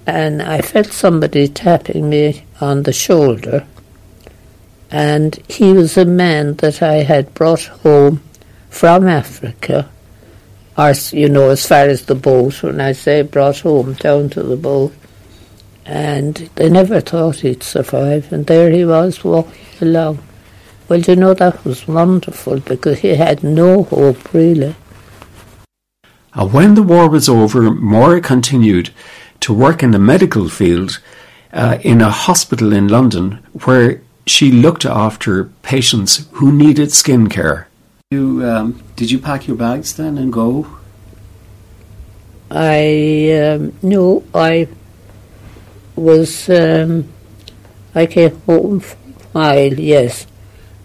and 0.07 0.43
I 0.43 0.61
felt 0.61 0.93
somebody 0.93 1.49
tapping 1.49 2.09
me 2.09 2.45
on 2.61 2.83
the 2.83 2.93
shoulder. 2.93 3.67
And 4.91 5.39
he 5.49 5.73
was 5.73 5.97
a 5.97 6.05
man 6.05 6.55
that 6.57 6.83
I 6.83 7.03
had 7.03 7.35
brought 7.35 7.65
home 7.65 8.23
from 8.69 9.07
Africa, 9.07 9.91
or, 10.77 10.93
you 11.13 11.29
know, 11.29 11.51
as 11.51 11.67
far 11.67 11.87
as 11.87 12.07
the 12.07 12.15
boat. 12.15 12.63
When 12.63 12.81
I 12.81 12.93
say 12.93 13.23
brought 13.23 13.61
home, 13.61 13.95
down 13.95 14.31
to 14.31 14.43
the 14.43 14.57
boat. 14.57 14.95
And 15.85 16.37
they 16.55 16.71
never 16.71 17.01
thought 17.01 17.41
he'd 17.41 17.63
survive. 17.63 18.33
And 18.33 18.47
there 18.47 18.71
he 18.71 18.85
was 18.85 19.25
walking 19.25 19.53
along. 19.81 20.23
Well, 20.89 21.01
you 21.01 21.17
know, 21.17 21.35
that 21.35 21.65
was 21.65 21.89
wonderful 21.89 22.61
because 22.61 23.01
he 23.01 23.15
had 23.15 23.43
no 23.43 23.85
hope, 23.85 24.33
really. 24.33 24.75
And 26.35 26.53
when 26.53 26.75
the 26.75 26.83
war 26.83 27.09
was 27.09 27.29
over, 27.29 27.71
Moira 27.71 28.21
continued 28.21 28.91
to 29.41 29.53
work 29.53 29.83
in 29.83 29.91
the 29.91 29.99
medical 29.99 30.49
field 30.49 31.01
uh, 31.53 31.79
in 31.83 32.01
a 32.01 32.11
hospital 32.11 32.73
in 32.73 32.89
London 32.89 33.43
where 33.65 34.01
she 34.27 34.51
looked 34.51 34.85
after 34.85 35.45
patients 35.63 36.27
who 36.33 36.53
needed 36.53 36.93
skin 36.93 37.29
care. 37.29 37.69
You, 38.13 38.45
um, 38.47 38.83
did 38.95 39.11
you 39.11 39.19
pack 39.19 39.49
your 39.49 39.57
bags 39.57 39.95
then 39.97 40.19
and 40.19 40.31
go? 40.31 40.67
I, 42.51 43.33
um, 43.41 43.73
no, 43.81 44.23
I 44.35 44.69
was, 45.97 46.51
um, 46.51 47.09
I 47.95 48.05
came 48.05 48.39
home 48.43 48.81
for 48.81 48.97
a 48.97 49.29
while, 49.33 49.73
yes, 49.73 50.27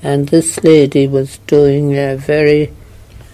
and 0.01 0.29
this 0.29 0.63
lady 0.63 1.05
was 1.05 1.39
doing 1.39 1.98
a 1.98 2.15
very 2.15 2.72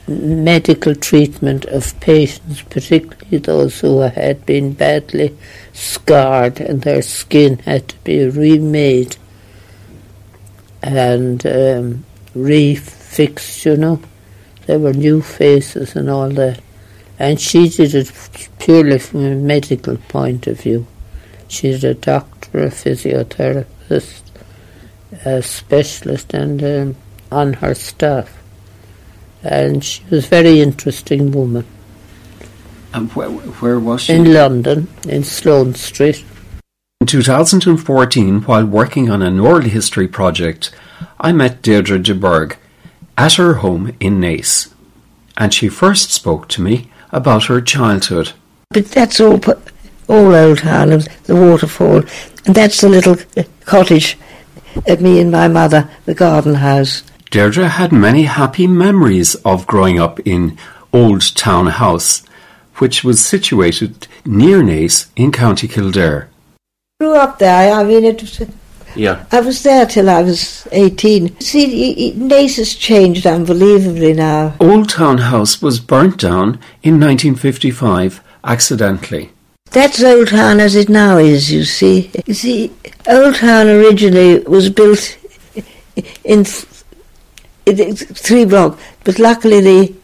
medical 0.08 0.96
treatment 0.96 1.66
of 1.66 2.00
patients, 2.00 2.64
particularly 2.64 3.38
those 3.38 3.80
who 3.82 4.00
had 4.00 4.44
been 4.48 4.74
badly 4.74 5.38
scarred 5.72 6.60
and 6.60 6.82
their 6.82 7.04
skin 7.04 7.60
had 7.60 7.90
to 7.90 7.98
be 7.98 8.28
remade 8.28 9.18
and 10.82 11.46
um, 11.46 12.04
refixed, 13.14 13.66
you 13.66 13.78
know. 13.78 14.00
There 14.66 14.80
were 14.80 14.94
new 14.94 15.22
faces 15.22 15.96
and 15.96 16.10
all 16.10 16.30
that. 16.30 16.62
And 17.20 17.40
she 17.40 17.70
did 17.70 17.94
it 17.94 18.12
purely 18.60 19.00
from 19.00 19.26
a 19.26 19.36
medical 19.36 19.98
point 19.98 20.48
of 20.48 20.62
view. 20.62 20.88
She's 21.48 21.84
a 21.84 21.94
doctor, 21.94 22.64
a 22.64 22.70
physiotherapist, 22.70 24.22
a 25.26 25.42
specialist, 25.44 26.34
and 26.34 26.64
um, 26.64 26.96
on 27.32 27.54
her 27.54 27.76
staff. 27.76 28.42
And 29.44 29.84
she 29.84 30.04
was 30.10 30.26
a 30.26 30.30
very 30.30 30.62
interesting 30.62 31.32
woman. 31.32 31.66
And 32.94 33.12
where, 33.12 33.30
where 33.30 33.80
was 33.80 34.04
she? 34.04 34.14
In 34.14 34.34
London, 34.34 34.88
in 35.08 35.24
Sloane 35.24 35.76
Street. 35.76 36.24
In 37.02 37.08
2014, 37.08 38.44
while 38.44 38.66
working 38.66 39.12
on 39.12 39.22
an 39.22 39.40
oral 39.40 39.62
history 39.62 40.08
project, 40.08 40.72
I 41.20 41.32
met 41.34 41.62
Deirdre 41.62 42.00
de 42.00 42.16
Burgh 42.16 42.58
at 43.18 43.34
her 43.34 43.56
home 43.56 43.96
in 44.00 44.20
Naas, 44.20 44.74
and 45.38 45.54
she 45.54 45.70
first 45.70 46.12
spoke 46.12 46.48
to 46.50 46.62
me 46.62 46.90
about 47.12 47.46
her 47.46 47.62
childhood. 47.62 48.34
But 48.70 48.88
that's 48.88 49.20
all, 49.20 49.40
all 50.08 50.36
Old 50.36 50.62
Harlem, 50.62 51.02
the 51.26 51.36
waterfall, 51.36 52.04
and 52.46 52.56
that's 52.56 52.82
the 52.82 52.90
little 52.90 53.18
cottage 53.66 54.18
of 54.88 55.02
me 55.02 55.20
and 55.20 55.32
my 55.32 55.48
mother, 55.48 55.90
the 56.06 56.16
garden 56.16 56.56
house. 56.56 57.04
Deirdre 57.30 57.68
had 57.68 57.92
many 57.92 58.24
happy 58.24 58.68
memories 58.68 59.36
of 59.46 59.68
growing 59.68 60.00
up 60.00 60.20
in 60.26 60.58
Old 60.92 61.36
Town 61.36 61.68
House, 61.68 62.24
which 62.78 63.04
was 63.04 63.26
situated 63.26 64.08
near 64.26 64.62
Naas 64.62 65.08
in 65.16 65.32
County 65.32 65.68
Kildare. 65.68 66.30
Grew 67.00 67.16
up 67.16 67.40
there. 67.40 67.74
I 67.74 67.84
mean, 67.84 68.06
it 68.06 68.50
Yeah. 68.96 69.26
I 69.32 69.42
was 69.42 69.64
there 69.64 69.86
till 69.86 70.10
I 70.10 70.22
was 70.22 70.68
18. 70.72 71.40
See, 71.40 72.14
Naas 72.16 72.58
has 72.58 72.76
changed 72.76 73.26
unbelievably 73.26 74.14
now. 74.14 74.56
Old 74.60 74.90
Town 74.90 75.18
House 75.18 75.62
was 75.62 75.80
burnt 75.80 76.18
down 76.20 76.60
in 76.84 77.00
1955 77.00 78.22
accidentally. 78.44 79.32
That's 79.72 80.04
Old 80.04 80.28
Town 80.28 80.60
as 80.60 80.76
it 80.76 80.90
now 80.90 81.18
is, 81.18 81.52
you 81.52 81.64
see. 81.64 82.12
You 82.26 82.34
see, 82.34 82.72
Old 83.08 83.36
Town 83.36 83.68
originally 83.68 84.40
was 84.42 84.70
built 84.70 85.18
in, 86.24 86.44
th- 86.44 86.68
in 87.66 87.96
three 87.96 88.46
blocks, 88.46 88.82
but 89.04 89.18
luckily 89.18 89.62
the 89.62 89.96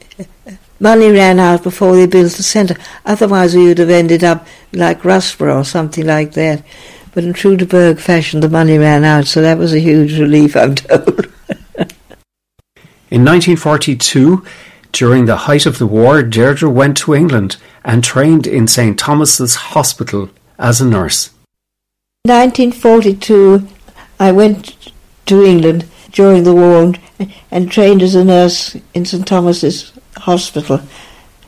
money 0.79 1.11
ran 1.11 1.39
out 1.39 1.63
before 1.63 1.95
they 1.95 2.07
built 2.07 2.31
the 2.33 2.43
centre. 2.43 2.77
Otherwise, 3.05 3.55
we 3.55 3.67
would 3.67 3.77
have 3.77 3.89
ended 3.89 4.23
up 4.23 4.47
like 4.73 5.01
Russborough 5.01 5.61
or 5.61 5.63
something 5.63 6.05
like 6.05 6.31
that. 6.33 6.63
But 7.13 7.23
in 7.23 7.33
true 7.33 7.57
de 7.57 7.65
Burgh 7.65 7.99
fashion, 7.99 8.39
the 8.39 8.49
money 8.49 8.77
ran 8.77 9.03
out, 9.03 9.25
so 9.25 9.41
that 9.41 9.57
was 9.57 9.73
a 9.73 9.79
huge 9.79 10.19
relief, 10.19 10.55
I'm 10.55 10.75
told. 10.75 11.25
In 13.11 13.25
1942, 13.25 14.45
during 14.91 15.25
the 15.25 15.35
height 15.35 15.65
of 15.65 15.79
the 15.79 15.87
war, 15.87 16.21
Deirdre 16.21 16.69
went 16.69 16.95
to 16.97 17.15
England 17.15 17.57
and 17.83 18.03
trained 18.03 18.45
in 18.45 18.67
St 18.67 18.99
Thomas's 18.99 19.55
Hospital 19.55 20.29
as 20.59 20.79
a 20.79 20.85
nurse. 20.85 21.31
1942, 22.25 23.67
I 24.19 24.31
went 24.31 24.91
to 25.25 25.43
England 25.43 25.87
during 26.11 26.43
the 26.43 26.53
war 26.53 26.83
and, 26.83 26.99
and 27.49 27.71
trained 27.71 28.03
as 28.03 28.13
a 28.13 28.23
nurse 28.23 28.75
in 28.93 29.05
St 29.05 29.25
Thomas's 29.25 29.91
Hospital, 30.17 30.81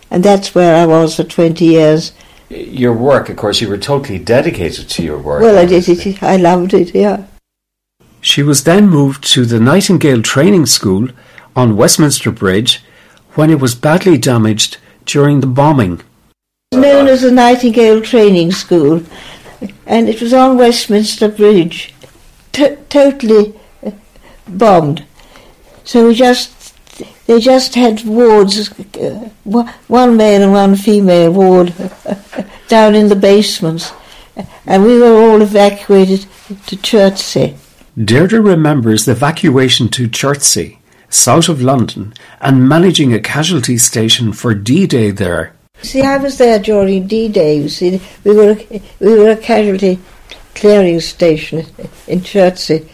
and 0.10 0.24
that's 0.24 0.56
where 0.56 0.76
I 0.76 0.86
was 0.86 1.16
for 1.16 1.24
20 1.24 1.64
years. 1.64 2.14
Your 2.52 2.94
work, 2.94 3.30
of 3.30 3.38
course, 3.38 3.62
you 3.62 3.70
were 3.70 3.78
totally 3.78 4.20
dedicated 4.20 4.90
to 4.90 5.04
your 5.04 5.18
work. 5.18 5.42
Well, 5.42 5.58
I 5.58 5.66
did 5.66 5.88
it. 5.88 6.22
I 6.22 6.36
loved 6.36 6.74
it. 6.74 6.94
Yeah. 6.94 7.24
She 8.20 8.44
was 8.44 8.66
then 8.66 8.90
moved 8.90 9.24
to 9.34 9.46
the 9.46 9.60
Nightingale 9.60 10.22
Training 10.22 10.66
School 10.66 11.08
on 11.56 11.78
Westminster 11.78 12.30
Bridge 12.30 12.84
when 13.36 13.50
it 13.50 13.62
was 13.62 13.74
badly 13.74 14.18
damaged 14.18 14.78
during 15.06 15.40
the 15.40 15.48
bombing. 15.48 16.02
It 16.72 16.76
was 16.76 16.82
known 16.82 17.08
as 17.08 17.22
the 17.22 17.32
Nightingale 17.32 18.02
Training 18.02 18.52
School, 18.52 19.04
and 19.86 20.10
it 20.10 20.22
was 20.22 20.34
on 20.34 20.58
Westminster 20.58 21.30
Bridge, 21.30 21.94
t- 22.52 22.76
totally 22.90 23.58
uh, 23.86 23.92
bombed. 24.48 25.06
So 25.86 26.08
we 26.08 26.16
just 26.16 26.61
they 27.32 27.40
just 27.40 27.76
had 27.76 28.04
wards, 28.04 28.70
uh, 28.98 29.30
one 29.88 30.18
male 30.18 30.44
and 30.44 30.52
one 30.52 30.76
female 30.76 31.32
ward 31.32 31.74
down 32.68 32.94
in 32.94 33.08
the 33.08 33.16
basements, 33.16 33.94
and 34.66 34.84
we 34.84 35.00
were 35.00 35.16
all 35.16 35.42
evacuated 35.42 36.26
to 36.68 36.76
Chertsey. 36.76 37.56
Deirdre 37.98 38.42
remembers 38.42 39.06
the 39.06 39.14
evacuation 39.14 39.88
to 39.90 40.10
Chertsey, 40.10 40.80
south 41.08 41.48
of 41.48 41.62
London, 41.62 42.14
and 42.42 42.68
managing 42.68 43.14
a 43.14 43.20
casualty 43.22 43.78
station 43.78 44.34
for 44.34 44.54
D-Day 44.54 45.12
there. 45.12 45.56
See, 45.84 46.02
I 46.02 46.18
was 46.18 46.38
there 46.38 46.60
during 46.60 47.08
D-Day. 47.08 47.60
You 47.60 47.70
see, 47.70 48.02
we 48.26 48.36
were 48.36 48.58
we 49.00 49.18
were 49.18 49.30
a 49.30 49.38
casualty 49.38 50.00
clearing 50.54 51.00
station 51.00 51.66
in 52.08 52.24
Chertsey 52.24 52.90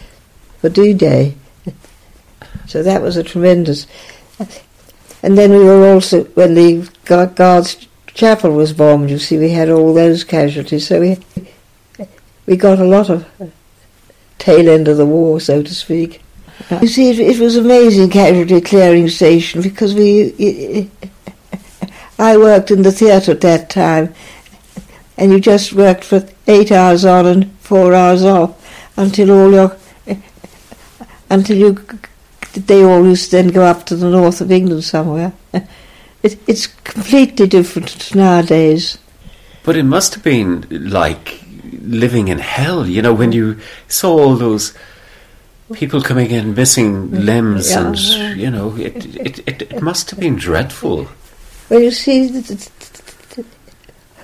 for 0.59 0.69
D-Day. 0.69 1.33
So 2.67 2.83
that 2.83 3.01
was 3.01 3.17
a 3.17 3.23
tremendous. 3.23 3.87
And 5.23 5.37
then 5.37 5.51
we 5.51 5.63
were 5.63 5.93
also 5.93 6.23
when 6.25 6.53
the 6.53 6.89
Guards 7.05 7.87
Chapel 8.13 8.51
was 8.51 8.73
bombed. 8.73 9.09
You 9.09 9.19
see, 9.19 9.37
we 9.37 9.51
had 9.51 9.69
all 9.69 9.93
those 9.93 10.23
casualties. 10.23 10.87
So 10.87 10.99
we 11.01 11.17
we 12.45 12.55
got 12.55 12.79
a 12.79 12.85
lot 12.85 13.09
of 13.09 13.25
tail 14.37 14.69
end 14.69 14.87
of 14.87 14.97
the 14.97 15.05
war, 15.05 15.39
so 15.39 15.61
to 15.61 15.75
speak. 15.75 16.21
Uh-huh. 16.59 16.79
You 16.81 16.87
see, 16.87 17.09
it, 17.09 17.19
it 17.19 17.39
was 17.39 17.55
amazing 17.55 18.09
casualty 18.09 18.61
clearing 18.61 19.09
station 19.09 19.61
because 19.61 19.93
we. 19.93 20.33
It, 20.37 20.91
I 22.19 22.37
worked 22.37 22.71
in 22.71 22.81
the 22.81 22.91
theatre 22.91 23.33
at 23.33 23.41
that 23.41 23.69
time, 23.69 24.13
and 25.17 25.31
you 25.31 25.39
just 25.39 25.73
worked 25.73 26.03
for 26.03 26.27
eight 26.47 26.71
hours 26.71 27.05
on 27.05 27.27
and 27.27 27.51
four 27.59 27.93
hours 27.93 28.23
off 28.23 28.55
until 28.97 29.31
all 29.31 29.51
your 29.51 29.77
until 31.29 31.57
you 31.57 31.85
they 32.65 32.83
always 32.83 33.29
then 33.29 33.49
go 33.49 33.63
up 33.63 33.85
to 33.85 33.95
the 33.95 34.09
north 34.09 34.41
of 34.41 34.51
England 34.51 34.83
somewhere. 34.83 35.33
It, 36.23 36.39
it's 36.47 36.65
completely 36.65 37.45
different 37.47 38.15
nowadays. 38.15 38.97
But 39.63 39.77
it 39.77 39.83
must 39.83 40.15
have 40.15 40.23
been 40.23 40.65
like 40.71 41.39
living 41.83 42.27
in 42.27 42.39
hell, 42.39 42.87
you 42.87 43.03
know, 43.03 43.13
when 43.13 43.31
you 43.31 43.59
saw 43.87 44.17
all 44.17 44.35
those 44.35 44.73
people 45.73 46.01
coming 46.01 46.31
in 46.31 46.55
missing 46.55 47.11
limbs 47.11 47.69
Yeah. 47.69 47.87
and, 47.87 48.39
you 48.39 48.49
know, 48.49 48.75
it, 48.77 49.05
it, 49.15 49.39
it, 49.47 49.61
it 49.61 49.81
must 49.81 50.09
have 50.09 50.19
been 50.19 50.37
dreadful. 50.37 51.07
Well, 51.69 51.81
you 51.81 51.91
see, 51.91 52.29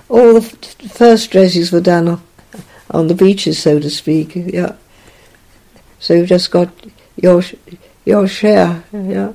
all 0.10 0.34
the 0.34 0.42
first 0.90 1.32
dresses 1.32 1.72
were 1.72 1.82
done 1.82 2.20
on, 2.90 3.08
the 3.08 3.16
beaches, 3.16 3.60
so 3.60 3.80
to 3.80 3.90
speak. 3.90 4.32
Yeah. 4.36 4.76
So 6.00 6.16
you've 6.16 6.28
just 6.28 6.52
got 6.52 6.70
your 7.18 7.44
your 8.06 8.28
share. 8.28 8.84
Yeah. 8.92 9.34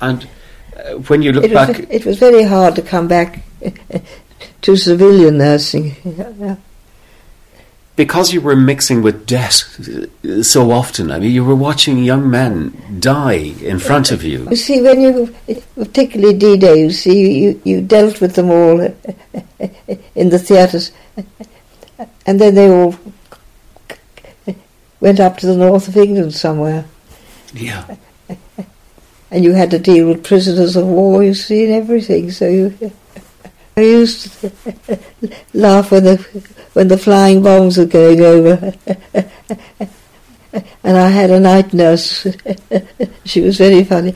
And 0.00 0.28
uh, 0.76 0.94
when 1.08 1.22
you 1.22 1.32
look 1.32 1.44
It 1.44 1.52
was, 1.52 1.66
back, 1.66 1.86
it 1.90 2.04
was 2.04 2.18
very 2.18 2.42
hard 2.42 2.74
to 2.76 2.82
come 2.82 3.08
back 3.08 3.42
to 4.62 4.76
civilian 4.76 5.38
nursing. 5.38 5.96
Yeah, 6.04 6.56
because 7.94 8.32
you 8.32 8.40
were 8.40 8.56
mixing 8.56 9.02
with 9.02 9.26
death 9.26 9.78
uh, 10.24 10.42
so 10.42 10.70
often, 10.70 11.10
I 11.10 11.18
mean, 11.18 11.30
you 11.30 11.44
were 11.44 11.54
watching 11.54 12.02
young 12.02 12.30
men 12.30 12.76
die 12.98 13.54
in 13.60 13.78
front 13.78 14.10
of 14.10 14.24
you. 14.24 14.48
You 14.48 14.56
see, 14.56 14.80
when 14.80 15.00
you, 15.02 15.34
particularly 15.74 16.38
D-Day, 16.38 16.80
you 16.80 16.90
see, 16.90 17.42
you, 17.42 17.60
you 17.64 17.82
dealt 17.82 18.20
with 18.20 18.34
them 18.34 18.50
all 18.50 18.80
in 20.14 20.30
the 20.30 20.38
theatres, 20.38 20.92
and 22.26 22.40
then 22.40 22.54
they 22.54 22.70
all 22.70 22.96
went 25.00 25.20
up 25.20 25.36
to 25.38 25.46
the 25.46 25.56
north 25.56 25.88
of 25.88 25.96
England 25.96 26.34
somewhere, 26.34 26.86
Yeah. 27.54 27.96
and 29.30 29.44
you 29.44 29.52
had 29.52 29.70
to 29.70 29.78
deal 29.78 30.08
with 30.08 30.24
prisoners 30.24 30.76
of 30.76 30.86
war, 30.86 31.24
you 31.24 31.34
see, 31.34 31.64
and 31.64 31.74
everything. 31.74 32.30
So 32.30 32.48
you, 32.48 32.92
I 33.76 33.80
used 33.80 34.40
to 34.40 34.52
laugh 35.54 35.90
when 35.90 36.04
the 36.04 36.16
when 36.74 36.88
the 36.88 36.98
flying 36.98 37.42
bombs 37.42 37.78
were 37.78 37.86
going 37.86 38.20
over, 38.20 38.74
and 40.84 40.96
I 40.98 41.08
had 41.08 41.30
a 41.30 41.40
night 41.40 41.72
nurse. 41.72 42.26
she 43.24 43.40
was 43.40 43.58
very 43.58 43.84
funny. 43.84 44.14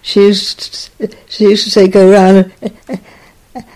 She 0.00 0.20
used 0.20 0.90
she 1.28 1.44
used 1.44 1.64
to 1.64 1.70
say, 1.70 1.88
"Go 1.88 2.10
round 2.10 2.52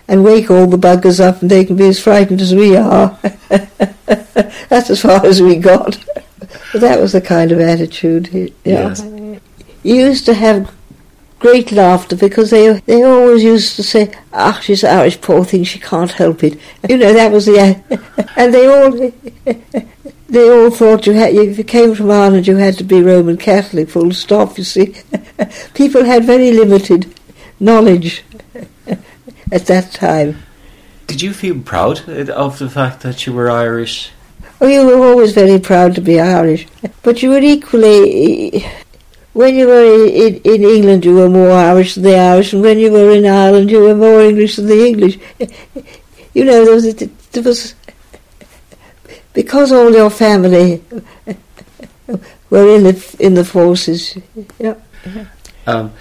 and 0.09 0.25
wake 0.25 0.51
all 0.51 0.67
the 0.67 0.79
buggers 0.79 1.21
up, 1.21 1.43
and 1.43 1.51
they 1.51 1.65
can 1.65 1.77
be 1.77 1.89
as 1.89 2.01
frightened 2.01 2.41
as 2.41 2.55
we 2.55 2.77
are." 2.77 3.19
That's 4.69 4.91
as 4.91 5.03
far 5.03 5.25
as 5.25 5.43
we 5.43 5.57
got. 5.57 5.99
But 6.73 6.81
that 6.81 7.01
was 7.01 7.13
the 7.13 7.21
kind 7.21 7.53
of 7.53 7.61
attitude. 7.61 8.29
Yeah. 8.33 8.51
Yes. 8.65 9.03
You 9.83 9.95
used 9.95 10.27
to 10.27 10.35
have 10.35 10.73
great 11.39 11.71
laughter 11.71 12.17
because 12.17 12.51
they 12.51 12.81
they 12.81 13.03
always 13.03 13.43
used 13.43 13.77
to 13.77 13.83
say, 13.83 14.11
"Ah, 14.33 14.59
she's 14.63 14.85
Irish, 14.85 15.21
poor 15.21 15.45
thing, 15.45 15.65
she 15.65 15.79
can't 15.79 16.13
help 16.13 16.43
it." 16.43 16.59
You 16.89 16.97
know 16.99 17.13
that 17.13 17.33
was 17.33 17.47
the, 17.47 17.59
and 18.37 18.55
they 18.55 18.67
all 18.67 18.91
they 20.29 20.51
all 20.51 20.71
thought 20.71 21.07
you 21.07 21.13
had 21.13 21.35
if 21.35 21.59
you 21.59 21.65
came 21.65 21.95
from 21.95 22.11
Ireland, 22.11 22.47
you 22.47 22.57
had 22.57 22.79
to 22.79 22.85
be 22.85 23.03
Roman 23.03 23.37
Catholic. 23.37 23.91
Full 23.91 24.13
stop. 24.13 24.59
You 24.59 24.65
see, 24.65 24.95
people 25.75 26.05
had 26.05 26.25
very 26.25 26.51
limited 26.53 27.15
knowledge 27.61 28.25
at 29.53 29.67
that 29.67 29.93
time. 29.93 30.43
Did 31.07 31.23
you 31.23 31.33
feel 31.33 31.61
proud 31.61 32.09
of 32.09 32.59
the 32.59 32.69
fact 32.69 33.03
that 33.03 33.27
you 33.27 33.33
were 33.33 33.51
Irish? 33.51 34.11
Oh, 34.61 34.67
you 34.67 34.87
were 34.87 35.07
always 35.07 35.33
very 35.33 35.59
proud 35.59 35.95
to 35.95 36.01
be 36.01 36.19
Irish, 36.21 36.67
but 37.03 37.23
you 37.23 37.31
were 37.31 37.41
equally. 37.41 38.65
When 39.33 39.55
you 39.55 39.67
were 39.67 39.85
in, 39.85 40.37
in 40.45 40.65
England, 40.65 41.05
you 41.05 41.15
were 41.15 41.29
more 41.29 41.51
Irish 41.51 41.95
than 41.95 42.05
the 42.05 42.17
Irish, 42.17 42.55
and 42.55 42.63
when 42.63 42.79
you 42.79 42.91
were 42.91 43.11
in 43.11 43.27
Ireland, 43.27 43.71
you 43.71 43.81
were 43.81 43.95
more 43.95 44.23
English 44.23 44.57
than 44.57 44.67
the 44.67 44.87
English. 44.87 45.19
You 46.33 46.45
know, 46.45 46.65
there 46.65 46.75
was, 46.75 46.95
there 46.95 47.43
was 47.43 47.75
because 49.35 49.73
all 49.73 49.93
your 49.93 50.09
family 50.09 50.83
were 52.51 52.77
in 52.77 52.85
the 52.85 53.17
in 53.21 53.35
the 53.35 53.45
forces. 53.45 54.17
Yeah. 54.59 54.75
Um, 55.67 55.93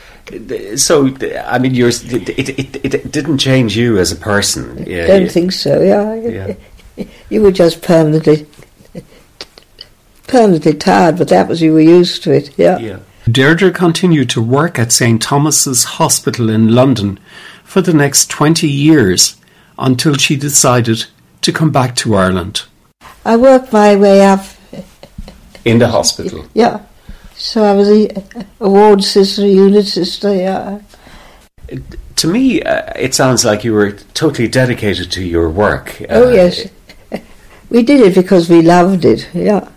so, 0.75 1.15
I 1.45 1.59
mean, 1.59 1.73
yours, 1.75 2.03
it, 2.11 2.29
it, 2.29 2.49
it, 2.59 2.85
it 2.93 3.11
didn't 3.11 3.39
change 3.39 3.75
you 3.75 3.97
as 3.97 4.11
a 4.11 4.15
person. 4.15 4.85
Yeah, 4.87 5.07
Don't 5.07 5.31
think 5.31 5.51
so. 5.51 5.81
Yeah. 5.81 6.13
Yeah. 6.15 6.53
You 7.29 7.41
were 7.41 7.51
just 7.51 7.81
permanently 7.81 8.47
permanently 10.27 10.73
tired, 10.73 11.17
but 11.17 11.27
that 11.29 11.47
was 11.47 11.61
you 11.61 11.73
were 11.73 11.81
used 11.81 12.23
to 12.23 12.31
it. 12.31 12.57
Yeah. 12.57 12.77
Yeah. 12.77 12.99
Deirdre 13.29 13.71
continued 13.71 14.29
to 14.31 14.41
work 14.41 14.77
at 14.77 14.91
St 14.91 15.21
Thomas's 15.21 15.83
Hospital 15.83 16.49
in 16.49 16.73
London 16.75 17.19
for 17.63 17.81
the 17.81 17.93
next 17.93 18.29
20 18.29 18.67
years 18.67 19.37
until 19.79 20.15
she 20.15 20.35
decided 20.35 21.05
to 21.41 21.51
come 21.51 21.71
back 21.71 21.95
to 21.97 22.15
Ireland. 22.15 22.63
I 23.25 23.37
worked 23.37 23.73
my 23.73 23.95
way 23.95 24.25
up. 24.25 24.45
In 25.65 25.79
the 25.79 25.87
hospital. 25.87 26.45
Yeah. 26.53 26.81
So 27.35 27.63
I 27.63 27.73
was 27.73 27.89
a, 27.89 28.23
a 28.59 28.69
ward 28.69 29.03
sister, 29.03 29.41
a 29.41 29.47
unit 29.47 29.87
sister. 29.87 30.33
Yeah. 30.35 30.79
To 32.17 32.27
me, 32.27 32.61
uh, 32.61 32.93
it 32.95 33.15
sounds 33.15 33.43
like 33.43 33.63
you 33.63 33.73
were 33.73 33.93
totally 34.13 34.47
dedicated 34.47 35.11
to 35.13 35.23
your 35.23 35.49
work. 35.49 36.01
Oh 36.09 36.27
Uh, 36.27 36.31
yes, 36.31 36.69
we 37.69 37.83
did 37.83 38.01
it 38.01 38.15
because 38.15 38.49
we 38.49 38.61
loved 38.61 39.05
it. 39.05 39.29
Yeah. 39.33 39.69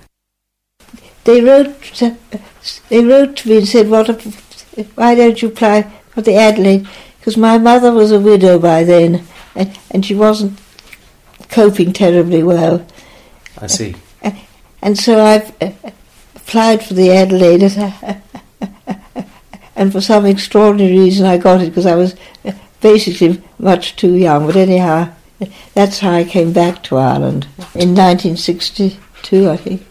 They 1.25 1.41
wrote. 1.41 1.83
To, 1.97 2.17
they 2.89 3.05
wrote 3.05 3.37
to 3.39 3.49
me 3.49 3.59
and 3.59 3.69
said, 3.69 3.89
"What? 3.89 4.09
Why 4.95 5.15
don't 5.15 5.41
you 5.43 5.49
apply 5.49 5.83
for 6.11 6.23
the 6.23 6.37
Adelaide 6.37 6.87
because 7.19 7.37
my 7.37 7.59
mother 7.59 7.93
was 7.93 8.13
a 8.13 8.21
widow 8.21 8.59
by 8.59 8.85
then 8.85 9.27
and, 9.55 9.79
and 9.91 10.07
she 10.07 10.15
wasn't 10.15 10.59
coping 11.49 11.93
terribly 11.93 12.43
well. 12.43 12.87
I 13.61 13.67
see. 13.67 13.95
And 14.81 14.97
so 14.97 15.21
I've 15.21 15.51
uh, 15.61 15.73
applied 16.37 16.85
for 16.85 16.95
the 16.95 17.11
Adelaide, 17.11 17.63
and 19.77 19.93
for 19.93 20.01
some 20.01 20.25
extraordinary 20.25 20.97
reason 20.97 21.27
I 21.27 21.37
got 21.37 21.61
it 21.61 21.67
because 21.71 21.87
I 21.87 21.97
was 21.97 22.15
uh, 22.45 22.53
basically 22.81 23.43
much 23.59 23.97
too 23.97 24.15
young. 24.15 24.47
But 24.47 24.57
anyhow, 24.57 25.13
that's 25.75 26.01
how 26.01 26.13
I 26.13 26.25
came 26.25 26.53
back 26.53 26.83
to 26.85 26.97
Ireland 26.97 27.47
in 27.75 27.95
1962, 27.95 29.49
I 29.49 29.57
think. 29.57 29.87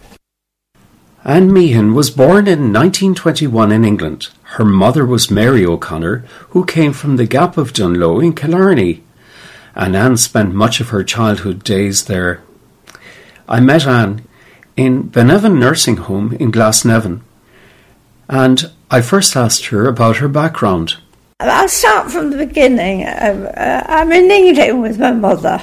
Anne 1.23 1.51
Meehan 1.51 1.93
was 1.93 2.09
born 2.09 2.47
in 2.47 2.71
1921 2.71 3.71
in 3.71 3.83
England. 3.83 4.29
Her 4.55 4.63
mother 4.63 5.05
was 5.05 5.29
Mary 5.29 5.65
O'Connor, 5.65 6.19
who 6.49 6.65
came 6.65 6.93
from 6.93 7.17
the 7.17 7.25
Gap 7.25 7.57
of 7.57 7.73
Dunloe 7.73 8.23
in 8.23 8.33
Killarney, 8.33 9.03
and 9.75 9.95
Anne 9.95 10.15
spent 10.17 10.53
much 10.53 10.79
of 10.79 10.89
her 10.89 11.03
childhood 11.03 11.63
days 11.63 12.05
there. 12.05 12.41
I 13.47 13.59
met 13.59 13.85
Anne 13.85 14.25
in 14.77 15.09
Beneavin 15.09 15.59
Nursing 15.59 15.97
Home 15.97 16.33
in 16.33 16.51
Glasnevin, 16.51 17.21
and 18.29 18.71
I 18.89 19.01
first 19.01 19.35
asked 19.35 19.65
her 19.67 19.87
about 19.87 20.17
her 20.17 20.29
background. 20.29 20.97
I'll 21.39 21.69
start 21.69 22.09
from 22.09 22.31
the 22.31 22.37
beginning. 22.37 23.05
I'm, 23.05 23.45
uh, 23.45 23.83
I'm 23.85 24.11
in 24.11 24.31
England 24.31 24.81
with 24.81 24.99
my 24.99 25.11
mother. 25.11 25.61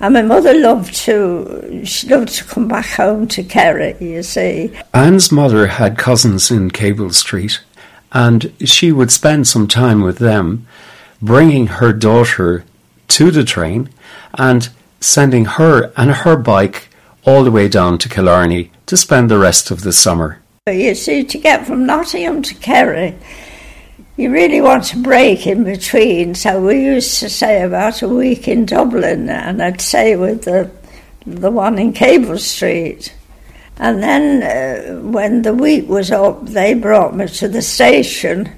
And 0.00 0.14
my 0.14 0.22
mother 0.22 0.52
loved 0.52 0.94
to, 1.04 1.82
she 1.84 2.08
loved 2.08 2.30
to 2.30 2.44
come 2.44 2.66
back 2.66 2.86
home 2.86 3.28
to 3.28 3.44
Kerry, 3.44 3.94
you 4.00 4.24
see. 4.24 4.72
Anne's 4.92 5.30
mother 5.30 5.68
had 5.68 5.96
cousins 5.96 6.50
in 6.50 6.72
Capel 6.72 7.10
Street, 7.10 7.60
and 8.10 8.52
she 8.64 8.90
would 8.90 9.12
spend 9.12 9.46
some 9.46 9.68
time 9.68 10.00
with 10.00 10.18
them, 10.18 10.66
bringing 11.22 11.68
her 11.68 11.92
daughter 11.92 12.64
to 13.08 13.30
the 13.30 13.44
train 13.44 13.90
and 14.34 14.70
sending 15.00 15.44
her 15.44 15.92
and 15.96 16.10
her 16.10 16.36
bike 16.36 16.88
all 17.24 17.44
the 17.44 17.52
way 17.52 17.68
down 17.68 17.98
to 17.98 18.08
Killarney 18.08 18.72
to 18.86 18.96
spend 18.96 19.30
the 19.30 19.38
rest 19.38 19.70
of 19.70 19.82
the 19.82 19.92
summer. 19.92 20.40
You 20.66 20.94
see, 20.96 21.22
to 21.22 21.38
get 21.38 21.66
from 21.66 21.86
Nottingham 21.86 22.42
to 22.42 22.54
Kerry, 22.54 23.16
you 24.20 24.30
really 24.30 24.60
want 24.60 24.92
a 24.92 24.98
break 24.98 25.46
in 25.46 25.64
between. 25.64 26.34
So 26.34 26.60
we 26.60 26.84
used 26.84 27.20
to 27.20 27.30
say 27.30 27.62
about 27.62 28.02
a 28.02 28.08
week 28.08 28.46
in 28.48 28.66
Dublin, 28.66 29.30
and 29.30 29.62
I'd 29.62 29.80
stay 29.80 30.16
with 30.16 30.44
the 30.44 30.70
the 31.26 31.50
one 31.50 31.78
in 31.78 31.92
Capel 31.92 32.38
Street. 32.38 33.14
And 33.78 34.02
then 34.02 34.42
uh, 34.42 35.00
when 35.00 35.42
the 35.42 35.54
week 35.54 35.88
was 35.88 36.10
up, 36.10 36.44
they 36.44 36.74
brought 36.74 37.16
me 37.16 37.26
to 37.28 37.48
the 37.48 37.62
station 37.62 38.52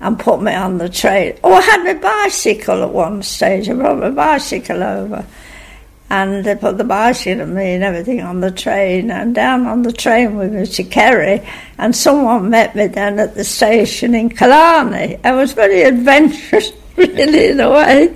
and 0.00 0.18
put 0.18 0.42
me 0.42 0.54
on 0.54 0.78
the 0.78 0.88
train. 0.88 1.38
Oh, 1.42 1.54
I 1.54 1.60
had 1.62 1.84
my 1.84 1.94
bicycle 1.94 2.82
at 2.82 2.90
one 2.90 3.22
stage. 3.22 3.68
I 3.68 3.74
brought 3.74 3.98
my 3.98 4.10
bicycle 4.10 4.82
over. 4.82 5.24
And 6.10 6.44
they 6.44 6.56
put 6.56 6.76
the 6.76 6.84
bicycle 6.84 7.42
and 7.42 7.54
me 7.54 7.74
and 7.74 7.84
everything 7.84 8.20
on 8.20 8.40
the 8.40 8.50
train. 8.50 9.10
And 9.10 9.34
down 9.34 9.66
on 9.66 9.82
the 9.82 9.92
train 9.92 10.36
with 10.36 10.52
me 10.52 10.66
to 10.66 10.84
Kerry. 10.84 11.46
And 11.78 11.94
someone 11.94 12.50
met 12.50 12.74
me 12.74 12.88
then 12.88 13.20
at 13.20 13.34
the 13.34 13.44
station 13.44 14.14
in 14.14 14.28
Killarney. 14.30 15.18
I 15.22 15.32
was 15.32 15.52
very 15.52 15.82
adventurous, 15.82 16.72
really, 16.96 17.50
in 17.50 17.60
a 17.60 17.70
way. 17.70 18.14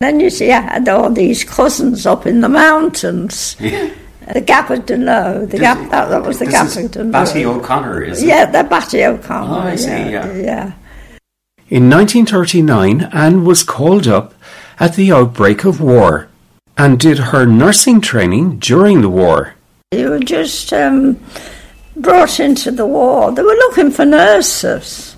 Then 0.00 0.20
you 0.20 0.30
see, 0.30 0.50
I 0.50 0.60
had 0.60 0.88
all 0.88 1.10
these 1.10 1.44
cousins 1.44 2.06
up 2.06 2.26
in 2.26 2.40
the 2.40 2.48
mountains. 2.48 3.54
The 3.56 4.40
Gap 4.40 4.70
of 4.70 4.80
Dunloe. 4.80 5.48
The 5.48 5.58
Gap, 5.58 5.90
that, 5.90 6.08
that 6.08 6.22
was 6.22 6.38
the 6.38 6.46
This 6.46 6.54
Gap 6.54 6.66
is 6.66 6.76
of 6.76 6.90
Dunloe. 6.90 7.12
Batty 7.12 7.44
O'Connor, 7.44 8.02
is 8.02 8.22
it? 8.22 8.26
Yeah, 8.26 8.46
the 8.46 8.64
Batty 8.64 9.04
O'Connor. 9.04 9.54
Oh, 9.54 9.68
I 9.68 9.76
see, 9.76 9.88
yeah. 9.88 10.10
yeah. 10.10 10.34
yeah. 10.34 10.72
In 11.68 11.90
1939, 11.90 13.02
Anne 13.12 13.44
was 13.44 13.62
called 13.62 14.06
up 14.06 14.34
at 14.78 14.94
the 14.94 15.12
outbreak 15.12 15.64
of 15.64 15.80
war 15.80 16.28
and 16.76 17.00
did 17.00 17.18
her 17.18 17.46
nursing 17.46 18.00
training 18.00 18.58
during 18.58 19.00
the 19.00 19.08
war. 19.08 19.54
You 19.92 20.10
were 20.10 20.20
just 20.20 20.72
um, 20.72 21.18
brought 21.96 22.40
into 22.40 22.70
the 22.70 22.86
war. 22.86 23.32
They 23.32 23.42
were 23.42 23.54
looking 23.54 23.90
for 23.90 24.04
nurses. 24.04 25.16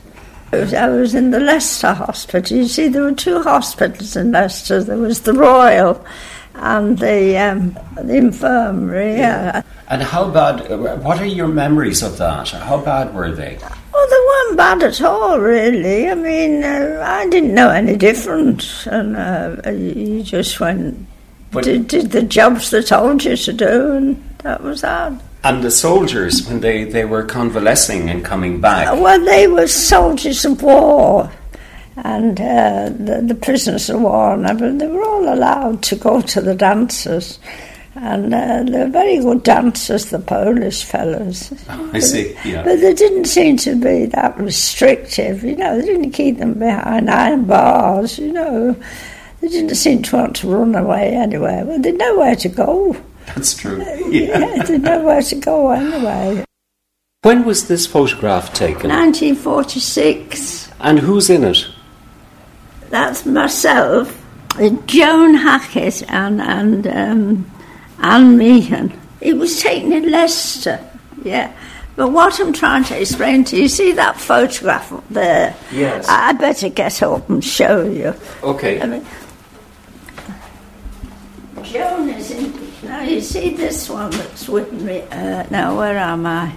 I 0.53 0.57
was, 0.57 0.75
I 0.75 0.89
was 0.89 1.15
in 1.15 1.31
the 1.31 1.41
Leicester 1.41 1.93
Hospital. 1.93 2.57
You 2.57 2.67
see, 2.67 2.89
there 2.89 3.03
were 3.03 3.13
two 3.13 3.43
hospitals 3.43 4.17
in 4.17 4.33
Leicester. 4.33 4.83
There 4.83 4.97
was 4.97 5.23
the 5.23 5.33
Royal 5.33 6.05
and 6.55 6.99
the 6.99 7.37
um, 7.37 7.79
the 7.97 8.17
infirmary. 8.17 9.17
Yeah. 9.17 9.63
And 9.89 10.03
how 10.03 10.31
bad, 10.31 10.69
what 11.03 11.19
are 11.19 11.27
your 11.27 11.49
memories 11.49 12.03
of 12.03 12.19
that? 12.19 12.49
How 12.51 12.79
bad 12.79 13.15
were 13.15 13.31
they? 13.31 13.59
Well, 13.61 14.07
they 14.09 14.17
weren't 14.17 14.57
bad 14.57 14.83
at 14.83 15.01
all, 15.01 15.39
really. 15.39 16.09
I 16.09 16.15
mean, 16.15 16.63
uh, 16.63 17.03
I 17.07 17.29
didn't 17.29 17.55
know 17.55 17.71
any 17.71 17.97
different, 17.97 18.87
and 18.87 19.17
uh, 19.17 19.71
you 19.71 20.23
just 20.23 20.61
went 20.61 21.07
But- 21.51 21.65
did, 21.65 21.89
did 21.89 22.11
the 22.11 22.23
jobs 22.23 22.71
they 22.71 22.83
told 22.83 23.25
you 23.25 23.37
to 23.37 23.53
do, 23.53 23.93
and 23.93 24.25
that 24.43 24.63
was 24.63 24.83
that. 24.83 25.13
And 25.45 25.63
the 25.63 25.71
soldiers, 25.71 26.47
when 26.47 26.61
they, 26.61 26.85
they 26.85 27.05
were 27.05 27.23
convalescing 27.23 28.11
and 28.11 28.25
coming 28.25 28.61
back, 28.61 28.93
Well, 28.93 29.25
they 29.25 29.47
were 29.47 29.69
soldiers 29.69 30.45
of 30.45 30.63
war, 30.63 31.31
and 31.97 32.41
uh, 32.41 32.91
the, 32.91 33.23
the 33.27 33.35
prisoners 33.35 33.89
of 33.89 34.01
war, 34.01 34.35
and 34.35 34.47
everything. 34.47 34.79
They 34.79 34.89
were 34.89 35.05
all 35.05 35.33
allowed 35.33 35.83
to 35.85 35.97
go 35.97 36.21
to 36.21 36.41
the 36.41 36.55
dances, 36.55 37.39
and 37.95 38.35
uh, 38.35 38.65
they 38.65 38.79
were 38.81 38.91
very 38.91 39.19
good 39.19 39.45
dancers, 39.45 40.07
the 40.07 40.19
Polish 40.19 40.85
fellows. 40.85 41.53
I 41.69 42.01
see, 42.01 42.37
yeah. 42.45 42.65
But 42.65 42.81
they 42.81 42.95
didn't 42.95 43.27
seem 43.27 43.57
to 43.59 43.75
be 43.77 44.07
that 44.07 44.37
restrictive, 44.39 45.45
you 45.45 45.57
know. 45.57 45.81
They 45.81 45.87
didn't 45.87 46.13
keep 46.13 46.39
them 46.39 46.55
behind 46.55 47.09
iron 47.09 47.45
bars, 47.45 48.19
you 48.19 48.33
know. 48.33 48.77
They 49.41 49.49
didn't 49.49 49.75
seem 49.77 50.03
to 50.03 50.17
want 50.17 50.37
to 50.37 50.49
run 50.49 50.75
away 50.75 51.15
anywhere. 51.15 51.65
Well, 51.65 51.81
they 51.81 51.93
know 51.93 52.19
where 52.19 52.37
to 52.37 52.49
go. 52.49 52.97
That's 53.27 53.55
true. 53.55 53.85
Yeah, 54.09 54.63
they 54.63 54.79
know 54.79 55.05
where 55.05 55.23
to 55.23 55.35
go 55.35 55.71
anyway. 55.71 56.45
When 57.23 57.45
was 57.45 57.69
this 57.69 57.87
photograph 57.87 58.55
taken? 58.55 58.91
1946. 58.91 60.71
And 60.81 60.99
who's 61.01 61.29
in 61.29 61.45
it? 61.45 61.67
That's 62.91 63.27
myself, 63.27 64.25
uh, 64.59 64.71
Joan 64.87 65.35
Hackett, 65.35 66.03
and 66.11 66.41
and 66.41 66.87
um, 66.87 67.51
Anne 67.99 68.39
Meehan. 68.39 68.99
It 69.21 69.37
was 69.37 69.61
taken 69.61 69.93
in 69.93 70.11
Leicester, 70.11 70.81
yeah. 71.23 71.53
But 71.97 72.13
what 72.13 72.39
I'm 72.39 72.53
trying 72.53 72.85
to 72.85 73.01
explain 73.01 73.43
to 73.47 73.57
you, 73.57 73.63
you 73.63 73.69
see 73.69 73.93
that 73.93 74.19
photograph 74.21 74.93
up 74.93 75.09
there? 75.11 75.57
Yes. 75.73 76.07
I 76.09 76.33
better 76.33 76.69
get 76.69 77.03
up 77.03 77.29
and 77.29 77.45
show 77.45 77.83
you. 77.85 78.15
Okay. 78.45 78.81
I 78.81 78.87
mean, 78.87 79.05
Joan 81.73 82.09
is 82.11 82.31
in. 82.31 82.53
Now 82.83 83.03
you 83.03 83.21
see 83.21 83.51
this 83.51 83.89
one 83.91 84.11
that's 84.11 84.49
with 84.49 84.73
me. 84.73 85.03
Uh, 85.11 85.45
now 85.51 85.77
where 85.77 85.99
am 85.99 86.27
I? 86.27 86.55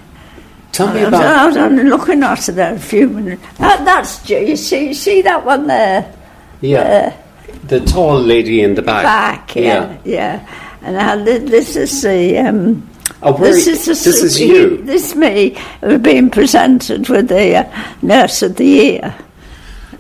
Tell 0.72 0.94
me 0.94 1.02
I 1.02 1.04
was, 1.06 1.08
about. 1.10 1.24
I 1.24 1.46
was 1.48 1.58
only 1.58 1.84
looking 1.84 2.24
at 2.24 2.48
it 2.48 2.54
there 2.54 2.76
a 2.76 2.80
few 2.80 3.10
minutes. 3.10 3.42
That, 3.58 3.84
that's 3.84 4.30
you 4.30 4.56
see. 4.56 4.88
You 4.88 4.94
see 4.94 5.22
that 5.24 5.46
one 5.46 5.68
there? 5.68 6.16
Yeah. 6.62 7.18
the 7.64 7.80
tall 7.82 8.22
lady 8.22 8.62
in 8.62 8.76
the 8.76 8.82
back. 8.82 9.04
back, 9.04 9.56
yeah, 9.56 9.98
yeah. 10.06 10.48
And 10.82 10.96
now 10.96 11.16
this 11.24 11.76
is 11.76 12.02
the 12.02 12.38
um, 12.38 12.88
Oh, 13.24 13.38
this 13.38 13.68
is 13.68 13.86
the 13.86 13.92
this 13.92 14.24
is 14.24 14.40
you. 14.40 14.82
This 14.84 15.12
is 15.12 15.16
me 15.16 15.56
uh, 15.84 15.98
being 16.00 16.32
presented 16.32 17.08
with 17.08 17.28
the 17.28 17.58
uh, 17.58 17.94
nurse 18.02 18.42
of 18.42 18.56
the 18.56 18.66
year. 18.66 19.16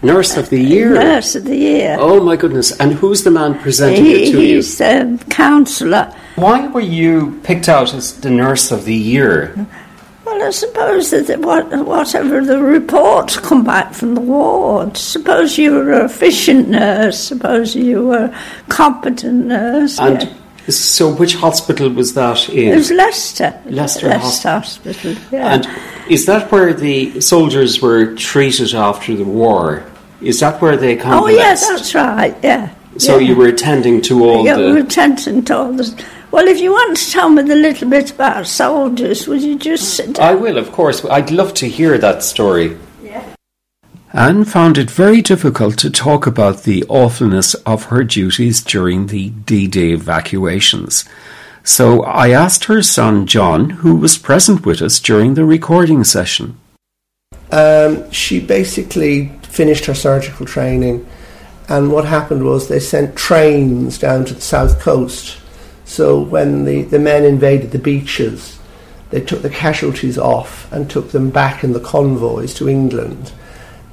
Nurse 0.03 0.35
of 0.35 0.49
the 0.49 0.59
year. 0.59 0.93
Nurse 0.95 1.35
of 1.35 1.43
the 1.45 1.55
year. 1.55 1.95
Oh 1.99 2.23
my 2.23 2.35
goodness! 2.35 2.71
And 2.79 2.93
who's 2.93 3.23
the 3.23 3.29
man 3.31 3.59
presenting 3.59 4.03
He- 4.05 4.23
it 4.29 4.31
to 4.31 4.41
you? 4.41 4.55
he's 4.55 4.81
um, 4.81 5.19
counsellor. 5.29 6.11
Why 6.35 6.67
were 6.67 6.79
you 6.81 7.39
picked 7.43 7.69
out 7.69 7.93
as 7.93 8.19
the 8.21 8.31
nurse 8.31 8.71
of 8.71 8.85
the 8.85 8.95
year? 8.95 9.53
Well, 10.25 10.41
I 10.41 10.49
suppose 10.49 11.11
that 11.11 11.29
it- 11.29 11.41
what, 11.41 11.67
whatever 11.85 12.43
the 12.43 12.57
reports 12.63 13.37
come 13.37 13.63
back 13.63 13.93
from 13.93 14.15
the 14.15 14.21
ward, 14.21 14.97
suppose 14.97 15.57
you 15.59 15.73
were 15.73 15.91
an 15.93 16.05
efficient 16.05 16.69
nurse, 16.69 17.19
suppose 17.19 17.75
you 17.75 18.07
were 18.07 18.25
a 18.33 18.35
competent 18.69 19.45
nurse. 19.47 19.99
And 19.99 20.23
yeah. 20.23 20.33
so, 20.69 21.13
which 21.13 21.35
hospital 21.35 21.89
was 21.89 22.15
that 22.15 22.49
in? 22.49 22.69
It 22.73 22.75
was 22.75 22.89
Leicester. 22.91 23.53
Leicester 23.65 24.07
Leicester 24.07 24.49
Hospital. 24.49 25.15
Yeah. 25.31 25.53
And 25.55 25.67
is 26.09 26.25
that 26.25 26.51
where 26.51 26.73
the 26.73 27.21
soldiers 27.21 27.81
were 27.83 28.15
treated 28.15 28.73
after 28.73 29.15
the 29.15 29.25
war? 29.25 29.83
Is 30.21 30.39
that 30.39 30.61
where 30.61 30.77
they 30.77 30.95
come? 30.95 31.23
oh, 31.23 31.27
yes, 31.27 31.67
that's 31.67 31.95
right. 31.95 32.35
Yeah. 32.43 32.73
So 32.97 33.17
yeah. 33.17 33.29
you 33.29 33.35
were 33.35 33.47
attending 33.47 34.01
to 34.03 34.23
all 34.23 34.45
Yeah, 34.45 34.57
we 34.57 34.65
were 34.67 34.73
the. 34.73 34.85
attending 34.85 35.43
to 35.45 35.57
all 35.57 35.73
this. 35.73 35.95
Well, 36.31 36.47
if 36.47 36.59
you 36.59 36.71
want 36.71 36.97
to 36.97 37.11
tell 37.11 37.29
me 37.29 37.41
a 37.41 37.55
little 37.55 37.89
bit 37.89 38.11
about 38.11 38.47
soldiers, 38.47 39.27
would 39.27 39.41
you 39.41 39.57
just 39.57 39.95
sit 39.95 40.13
down? 40.13 40.25
I 40.25 40.35
will, 40.35 40.57
of 40.57 40.71
course. 40.71 41.03
I'd 41.05 41.31
love 41.31 41.53
to 41.55 41.67
hear 41.67 41.97
that 41.97 42.23
story. 42.23 42.77
Yeah. 43.03 43.23
Anne 44.13 44.45
found 44.45 44.77
it 44.77 44.91
very 44.91 45.21
difficult 45.21 45.77
to 45.79 45.89
talk 45.89 46.27
about 46.27 46.63
the 46.63 46.83
awfulness 46.87 47.53
of 47.65 47.85
her 47.85 48.03
duties 48.03 48.61
during 48.61 49.07
the 49.07 49.29
D 49.29 49.67
Day 49.67 49.91
evacuations. 49.91 51.05
So 51.63 52.03
I 52.03 52.29
asked 52.31 52.65
her 52.65 52.81
son 52.81 53.25
John, 53.25 53.69
who 53.69 53.95
was 53.95 54.17
present 54.17 54.65
with 54.65 54.81
us 54.81 54.99
during 54.99 55.35
the 55.35 55.45
recording 55.45 56.03
session. 56.03 56.57
Um, 57.51 58.09
she 58.11 58.39
basically 58.39 59.31
finished 59.51 59.85
her 59.85 59.93
surgical 59.93 60.45
training. 60.45 61.05
And 61.67 61.91
what 61.91 62.05
happened 62.05 62.43
was 62.43 62.67
they 62.67 62.79
sent 62.79 63.15
trains 63.15 63.99
down 63.99 64.25
to 64.25 64.33
the 64.33 64.41
south 64.41 64.79
coast. 64.79 65.37
So 65.85 66.21
when 66.21 66.65
the, 66.65 66.83
the 66.83 66.99
men 66.99 67.23
invaded 67.23 67.71
the 67.71 67.79
beaches, 67.79 68.59
they 69.09 69.21
took 69.21 69.41
the 69.41 69.49
casualties 69.49 70.17
off 70.17 70.71
and 70.71 70.89
took 70.89 71.11
them 71.11 71.29
back 71.29 71.63
in 71.63 71.73
the 71.73 71.79
convoys 71.81 72.53
to 72.55 72.69
England. 72.69 73.33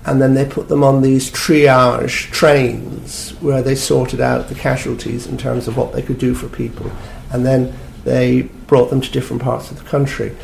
And 0.07 0.23
then 0.23 0.35
they 0.35 0.47
put 0.47 0.69
them 0.69 0.85
on 0.85 1.03
these 1.03 1.31
triage 1.31 2.31
trains 2.31 3.31
where 3.41 3.61
they 3.61 3.75
sorted 3.75 4.21
out 4.21 4.49
the 4.49 4.55
casualties 4.55 5.27
in 5.27 5.37
terms 5.37 5.67
of 5.67 5.77
what 5.77 5.93
they 5.93 6.03
could 6.03 6.19
do 6.19 6.35
for 6.35 6.49
people. 6.49 6.91
And 7.33 7.45
then 7.45 7.75
they 8.05 8.43
brought 8.69 8.91
them 8.91 9.01
to 9.01 9.11
different 9.11 9.43
parts 9.43 9.71
of 9.71 9.79
the 9.79 9.89
country. 9.89 10.35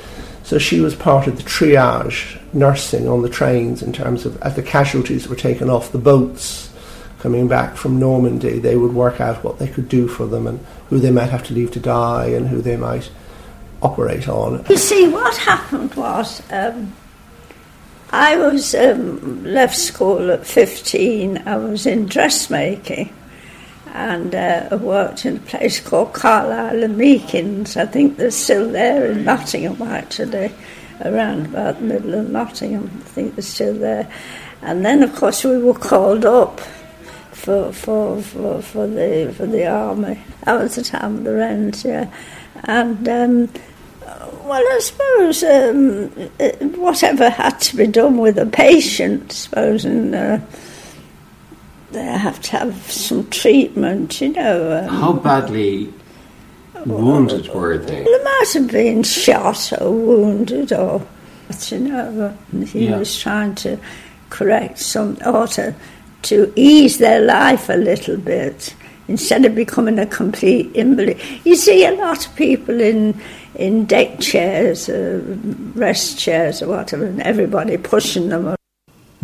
So 0.44 0.58
she 0.58 0.80
was 0.80 0.94
part 0.94 1.26
of 1.26 1.38
the 1.38 1.42
triage 1.42 2.38
nursing 2.52 3.08
on 3.08 3.22
the 3.22 3.30
trains 3.30 3.82
in 3.82 3.92
terms 3.92 4.26
of 4.26 4.40
as 4.42 4.54
the 4.54 4.62
casualties 4.62 5.26
were 5.26 5.36
taken 5.36 5.70
off 5.70 5.90
the 5.90 5.98
boats 5.98 6.70
coming 7.18 7.48
back 7.48 7.76
from 7.76 7.98
Normandy, 7.98 8.58
they 8.58 8.76
would 8.76 8.92
work 8.92 9.18
out 9.18 9.42
what 9.42 9.58
they 9.58 9.66
could 9.66 9.88
do 9.88 10.06
for 10.06 10.26
them 10.26 10.46
and 10.46 10.64
who 10.90 10.98
they 10.98 11.10
might 11.10 11.30
have 11.30 11.42
to 11.44 11.54
leave 11.54 11.70
to 11.70 11.80
die 11.80 12.26
and 12.26 12.48
who 12.48 12.60
they 12.60 12.76
might 12.76 13.10
operate 13.80 14.28
on. 14.28 14.62
You 14.68 14.76
see, 14.76 15.08
what 15.08 15.34
happened 15.38 15.94
was 15.94 16.42
um, 16.52 16.94
I 18.10 18.36
was 18.36 18.74
um, 18.74 19.42
left 19.42 19.76
school 19.76 20.30
at 20.30 20.46
15, 20.46 21.38
I 21.46 21.56
was 21.56 21.86
in 21.86 22.04
dressmaking 22.04 23.14
and 23.94 24.34
uh, 24.34 24.76
worked 24.80 25.24
in 25.24 25.36
a 25.36 25.40
place 25.40 25.78
called 25.78 26.12
Carlisle 26.12 26.82
and 26.82 26.96
Meakins. 26.96 27.76
I 27.76 27.86
think 27.86 28.16
they're 28.16 28.32
still 28.32 28.70
there 28.70 29.06
in 29.12 29.24
Nottingham, 29.24 29.80
actually, 29.82 30.52
around 31.04 31.46
about 31.46 31.76
the 31.78 31.84
middle 31.84 32.14
of 32.14 32.28
Nottingham. 32.28 32.90
I 32.92 33.04
think 33.04 33.36
they're 33.36 33.42
still 33.42 33.74
there. 33.74 34.10
And 34.62 34.84
then, 34.84 35.04
of 35.04 35.14
course, 35.14 35.44
we 35.44 35.58
were 35.58 35.74
called 35.74 36.24
up 36.24 36.60
for 37.30 37.72
for 37.72 38.20
for, 38.20 38.60
for 38.62 38.86
the 38.88 39.32
for 39.36 39.46
the 39.46 39.66
army. 39.66 40.20
That 40.42 40.60
was 40.60 40.74
the 40.74 40.82
time 40.82 41.18
of 41.18 41.24
the 41.24 41.34
rent, 41.34 41.84
yeah. 41.84 42.12
And 42.64 43.08
um, 43.08 43.48
well, 44.42 44.64
I 44.72 44.78
suppose 44.80 45.44
um, 45.44 46.08
whatever 46.80 47.30
had 47.30 47.60
to 47.60 47.76
be 47.76 47.86
done 47.86 48.18
with 48.18 48.38
a 48.38 48.46
patient, 48.46 49.30
I 49.30 49.34
suppose, 49.34 49.84
and. 49.84 50.14
Uh, 50.16 50.38
they 51.94 52.04
have 52.04 52.40
to 52.42 52.58
have 52.58 52.90
some 52.90 53.28
treatment, 53.30 54.20
you 54.20 54.30
know. 54.30 54.78
Um, 54.78 54.88
How 54.88 55.12
badly 55.12 55.92
wounded 56.84 57.48
were 57.54 57.78
they? 57.78 58.02
They 58.02 58.24
might 58.24 58.50
have 58.54 58.70
been 58.70 59.02
shot 59.02 59.72
or 59.80 59.90
wounded, 59.90 60.72
or 60.72 61.06
but 61.48 61.72
you 61.72 61.78
know, 61.78 62.36
he 62.66 62.86
yeah. 62.86 62.98
was 62.98 63.18
trying 63.18 63.54
to 63.56 63.78
correct 64.30 64.78
some, 64.78 65.16
or 65.24 65.46
to, 65.48 65.74
to 66.22 66.52
ease 66.56 66.98
their 66.98 67.20
life 67.20 67.68
a 67.68 67.76
little 67.76 68.16
bit 68.16 68.74
instead 69.08 69.44
of 69.44 69.54
becoming 69.54 69.98
a 69.98 70.06
complete 70.06 70.74
invalid. 70.74 71.20
You 71.44 71.56
see 71.56 71.84
a 71.84 71.92
lot 71.92 72.26
of 72.26 72.34
people 72.36 72.80
in 72.80 73.20
in 73.54 73.84
deck 73.84 74.18
chairs, 74.18 74.88
uh, 74.88 75.22
rest 75.74 76.18
chairs, 76.18 76.60
or 76.60 76.68
whatever, 76.68 77.04
and 77.04 77.22
everybody 77.22 77.76
pushing 77.76 78.28
them 78.30 78.56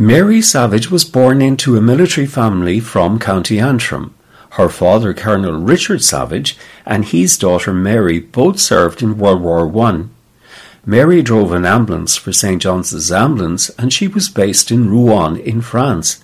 Mary 0.00 0.40
Savage 0.40 0.90
was 0.90 1.04
born 1.04 1.42
into 1.42 1.76
a 1.76 1.82
military 1.82 2.26
family 2.26 2.80
from 2.80 3.18
County 3.18 3.60
Antrim. 3.60 4.14
Her 4.52 4.70
father, 4.70 5.12
Colonel 5.12 5.60
Richard 5.60 6.02
Savage, 6.02 6.56
and 6.86 7.04
his 7.04 7.36
daughter 7.36 7.74
Mary 7.74 8.18
both 8.18 8.58
served 8.58 9.02
in 9.02 9.18
World 9.18 9.42
War 9.42 9.70
I. 9.84 10.04
Mary 10.86 11.20
drove 11.20 11.52
an 11.52 11.66
ambulance 11.66 12.16
for 12.16 12.32
St. 12.32 12.62
John's 12.62 13.12
Ambulance 13.12 13.68
and 13.78 13.92
she 13.92 14.08
was 14.08 14.30
based 14.30 14.70
in 14.70 14.88
Rouen 14.88 15.36
in 15.36 15.60
France. 15.60 16.22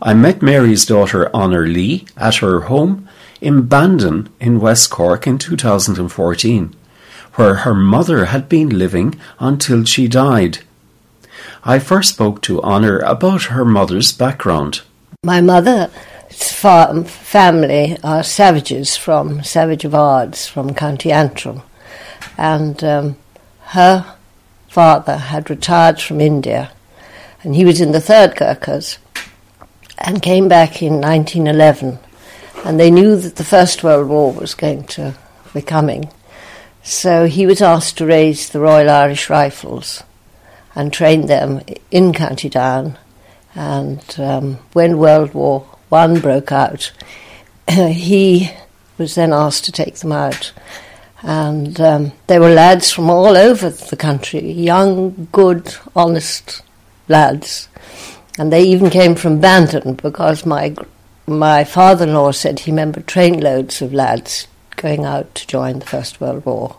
I 0.00 0.14
met 0.14 0.40
Mary's 0.40 0.86
daughter 0.86 1.28
Honor 1.36 1.66
Lee 1.66 2.06
at 2.16 2.36
her 2.36 2.60
home 2.60 3.06
in 3.42 3.66
Bandon 3.66 4.30
in 4.40 4.60
West 4.60 4.88
Cork 4.88 5.26
in 5.26 5.36
2014, 5.36 6.74
where 7.34 7.54
her 7.56 7.74
mother 7.74 8.24
had 8.24 8.48
been 8.48 8.70
living 8.70 9.20
until 9.38 9.84
she 9.84 10.08
died. 10.08 10.60
I 11.66 11.78
first 11.78 12.10
spoke 12.10 12.42
to 12.42 12.60
Honor 12.60 12.98
about 12.98 13.44
her 13.44 13.64
mother's 13.64 14.12
background. 14.12 14.82
My 15.24 15.40
mother's 15.40 15.88
farm, 16.52 17.04
family 17.04 17.96
are 18.04 18.22
savages 18.22 18.98
from 18.98 19.42
Savage 19.42 19.86
of 19.86 19.94
Ards 19.94 20.46
from 20.46 20.74
County 20.74 21.10
Antrim, 21.10 21.62
and 22.36 22.84
um, 22.84 23.16
her 23.68 24.14
father 24.68 25.16
had 25.16 25.48
retired 25.48 26.02
from 26.02 26.20
India, 26.20 26.70
and 27.42 27.56
he 27.56 27.64
was 27.64 27.80
in 27.80 27.92
the 27.92 28.00
Third 28.00 28.36
Gurkhas, 28.36 28.98
and 29.96 30.20
came 30.20 30.48
back 30.48 30.82
in 30.82 31.00
1911, 31.00 31.98
and 32.62 32.78
they 32.78 32.90
knew 32.90 33.16
that 33.16 33.36
the 33.36 33.44
First 33.44 33.82
World 33.82 34.10
War 34.10 34.34
was 34.34 34.54
going 34.54 34.84
to 34.88 35.14
be 35.54 35.62
coming, 35.62 36.10
so 36.82 37.24
he 37.24 37.46
was 37.46 37.62
asked 37.62 37.96
to 37.96 38.04
raise 38.04 38.50
the 38.50 38.60
Royal 38.60 38.90
Irish 38.90 39.30
Rifles 39.30 40.02
and 40.74 40.92
trained 40.92 41.28
them 41.28 41.62
in 41.90 42.12
County 42.12 42.48
Down. 42.48 42.98
And 43.54 44.02
um, 44.18 44.54
when 44.72 44.98
World 44.98 45.34
War 45.34 45.60
One 45.88 46.20
broke 46.20 46.52
out, 46.52 46.92
he 47.68 48.50
was 48.98 49.14
then 49.14 49.32
asked 49.32 49.64
to 49.64 49.72
take 49.72 49.96
them 49.96 50.12
out. 50.12 50.52
And 51.22 51.80
um, 51.80 52.12
there 52.26 52.40
were 52.40 52.50
lads 52.50 52.90
from 52.90 53.08
all 53.08 53.36
over 53.36 53.70
the 53.70 53.96
country, 53.96 54.50
young, 54.50 55.28
good, 55.32 55.74
honest 55.96 56.62
lads. 57.08 57.68
And 58.38 58.52
they 58.52 58.64
even 58.64 58.90
came 58.90 59.14
from 59.14 59.40
Bandon 59.40 59.94
because 59.94 60.44
my 60.44 60.74
my 61.26 61.64
father-in-law 61.64 62.32
said 62.32 62.60
he 62.60 62.70
remembered 62.70 63.06
trainloads 63.06 63.80
of 63.80 63.94
lads 63.94 64.46
going 64.76 65.04
out 65.04 65.34
to 65.34 65.46
join 65.46 65.78
the 65.78 65.86
First 65.86 66.20
World 66.20 66.44
War. 66.44 66.76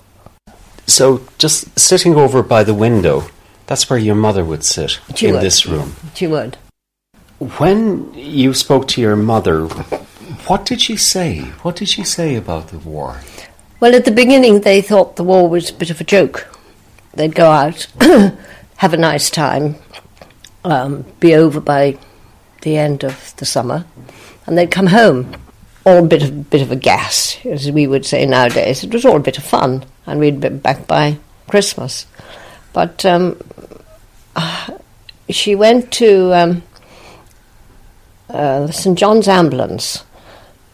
So, 0.85 1.25
just 1.39 1.79
sitting 1.79 2.15
over 2.15 2.43
by 2.43 2.63
the 2.63 2.75
window, 2.75 3.27
that's 3.67 3.89
where 3.89 3.99
your 3.99 4.15
mother 4.15 4.43
would 4.45 4.63
sit 4.63 4.99
she 5.15 5.27
in 5.27 5.33
would. 5.33 5.41
this 5.41 5.65
room. 5.65 5.95
She 6.13 6.27
would. 6.27 6.57
When 7.39 8.13
you 8.13 8.53
spoke 8.53 8.87
to 8.89 9.01
your 9.01 9.15
mother, 9.15 9.65
what 10.47 10.65
did 10.65 10.79
she 10.81 10.95
say? 10.95 11.41
What 11.63 11.75
did 11.75 11.89
she 11.89 12.03
say 12.03 12.35
about 12.35 12.69
the 12.69 12.77
war? 12.79 13.19
Well, 13.79 13.95
at 13.95 14.05
the 14.05 14.11
beginning, 14.11 14.61
they 14.61 14.81
thought 14.81 15.15
the 15.15 15.23
war 15.23 15.49
was 15.49 15.69
a 15.69 15.73
bit 15.73 15.89
of 15.89 15.99
a 15.99 16.05
joke. 16.05 16.47
They'd 17.13 17.35
go 17.35 17.49
out, 17.51 17.87
have 18.77 18.93
a 18.93 18.97
nice 18.97 19.29
time, 19.29 19.75
um, 20.63 21.05
be 21.19 21.35
over 21.35 21.59
by 21.59 21.97
the 22.61 22.77
end 22.77 23.03
of 23.03 23.35
the 23.37 23.45
summer, 23.45 23.85
and 24.45 24.57
they'd 24.57 24.71
come 24.71 24.87
home. 24.87 25.35
All 25.85 26.03
a 26.03 26.07
bit 26.07 26.23
of 26.23 26.49
bit 26.49 26.63
of 26.63 26.71
a 26.71 26.75
gas, 26.75 27.37
as 27.45 27.71
we 27.71 27.85
would 27.85 28.07
say 28.07 28.25
nowadays. 28.25 28.83
It 28.83 28.91
was 28.91 29.05
all 29.05 29.17
a 29.17 29.19
bit 29.19 29.37
of 29.37 29.43
fun, 29.43 29.85
and 30.07 30.19
we'd 30.19 30.39
be 30.39 30.49
back 30.49 30.87
by 30.87 31.19
Christmas. 31.47 32.07
But 32.75 33.05
um, 33.05 33.39
she 35.29 35.55
went 35.55 35.93
to 35.93 36.33
um, 36.33 36.63
uh, 38.29 38.67
St 38.67 38.99
John's 38.99 39.29
Ambulance. 39.29 40.03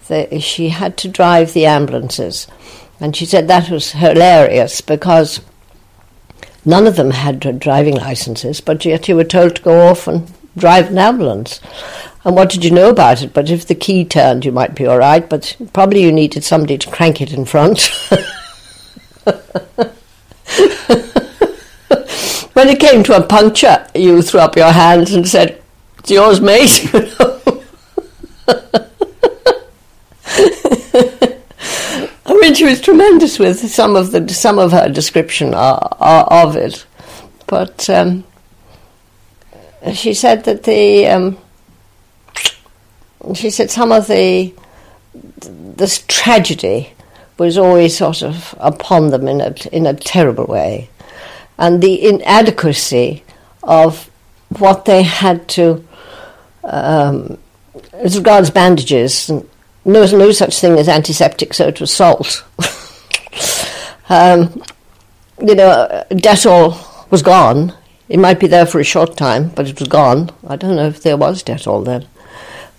The, 0.08 0.40
she 0.40 0.70
had 0.70 0.98
to 0.98 1.08
drive 1.08 1.54
the 1.54 1.68
ambulances, 1.68 2.48
and 3.00 3.16
she 3.16 3.28
said 3.28 3.48
that 3.48 3.70
was 3.70 3.92
hilarious 3.92 4.82
because 4.82 5.42
none 6.66 6.88
of 6.88 6.96
them 6.96 7.12
had 7.12 7.40
driving 7.60 7.98
licenses, 7.98 8.62
but 8.62 8.84
yet 8.84 9.08
you 9.08 9.16
were 9.16 9.24
told 9.24 9.58
to 9.58 9.62
go 9.62 9.88
off 9.88 10.08
and 10.08 10.30
drive 10.58 10.90
an 10.90 10.98
ambulance. 10.98 11.62
And 12.26 12.36
what 12.36 12.50
did 12.50 12.66
you 12.66 12.72
know 12.72 12.90
about 12.90 13.22
it? 13.22 13.32
But 13.32 13.52
if 13.52 13.68
the 13.68 13.76
key 13.76 14.06
turned, 14.06 14.44
you 14.44 14.52
might 14.52 14.74
be 14.74 14.88
all 14.88 14.98
right, 14.98 15.30
but 15.30 15.56
probably 15.72 16.02
you 16.02 16.12
needed 16.12 16.44
somebody 16.44 16.80
to 16.80 16.90
crank 16.90 17.22
it 17.22 17.32
in 17.32 17.46
front. 17.46 17.92
when 22.62 22.70
it 22.70 22.80
came 22.80 23.02
to 23.02 23.18
a 23.18 23.24
puncture, 23.26 23.88
you 23.96 24.22
threw 24.22 24.40
up 24.40 24.56
your 24.56 24.72
hands 24.72 25.16
and 25.16 25.28
said, 25.28 25.60
It's 25.98 26.12
yours, 26.12 26.40
mate. 26.40 26.88
I 32.24 32.38
mean, 32.40 32.54
she 32.54 32.66
was 32.66 32.80
tremendous 32.80 33.40
with 33.40 33.58
some 33.68 33.96
of 33.96 34.12
the 34.12 34.30
some 34.32 34.60
of 34.60 34.72
her 34.74 34.88
description 34.90 35.56
of 35.56 36.56
it, 36.56 36.86
but 37.48 37.90
um, 37.90 38.26
she 39.94 40.14
said 40.14 40.44
that 40.44 40.62
the 40.62 41.08
um, 41.08 41.40
she 43.34 43.50
said 43.50 43.72
some 43.72 43.92
of 43.92 44.06
the 44.06 44.54
this 45.16 46.06
tragedy 46.08 46.94
was 47.40 47.58
always 47.58 47.98
sort 47.98 48.22
of 48.22 48.54
upon 48.60 49.10
them 49.10 49.28
in 49.28 49.42
a 49.42 49.56
in 49.72 49.88
a 49.88 49.96
terrible 49.96 50.46
way, 50.46 50.91
and 51.58 51.82
the 51.82 52.06
inadequacy 52.06 53.24
of 53.64 54.10
what 54.60 54.86
they 54.86 55.04
had 55.04 55.48
to, 55.50 55.86
um, 56.64 57.38
as 57.94 58.18
regards 58.18 58.50
bandages, 58.50 59.28
there 59.86 60.02
was 60.02 60.14
no 60.14 60.32
such 60.32 60.60
thing 60.60 60.78
as 60.78 60.90
antiseptic, 60.90 61.54
so 61.54 61.68
it 61.68 61.80
was 61.80 61.94
salt. 61.94 62.44
um, 64.10 64.62
you 65.42 65.56
know, 65.56 66.06
Dettol 66.12 67.12
was 67.12 67.22
gone. 67.22 67.74
It 68.10 68.20
might 68.20 68.40
be 68.40 68.48
there 68.48 68.66
for 68.66 68.80
a 68.80 68.84
short 68.84 69.18
time, 69.18 69.50
but 69.50 69.68
it 69.68 69.80
was 69.80 69.88
gone. 69.88 70.30
I 70.48 70.56
don't 70.56 70.76
know 70.76 70.88
if 70.88 71.02
there 71.02 71.18
was 71.18 71.44
Dettol 71.44 71.86
then. 71.86 72.08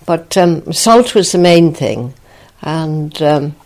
But 0.07 0.37
um, 0.37 0.73
salt 0.73 1.15
was 1.15 1.33
the 1.33 1.39
main 1.39 1.73
thing. 1.75 2.15
And 2.61 3.21
um, 3.23 3.57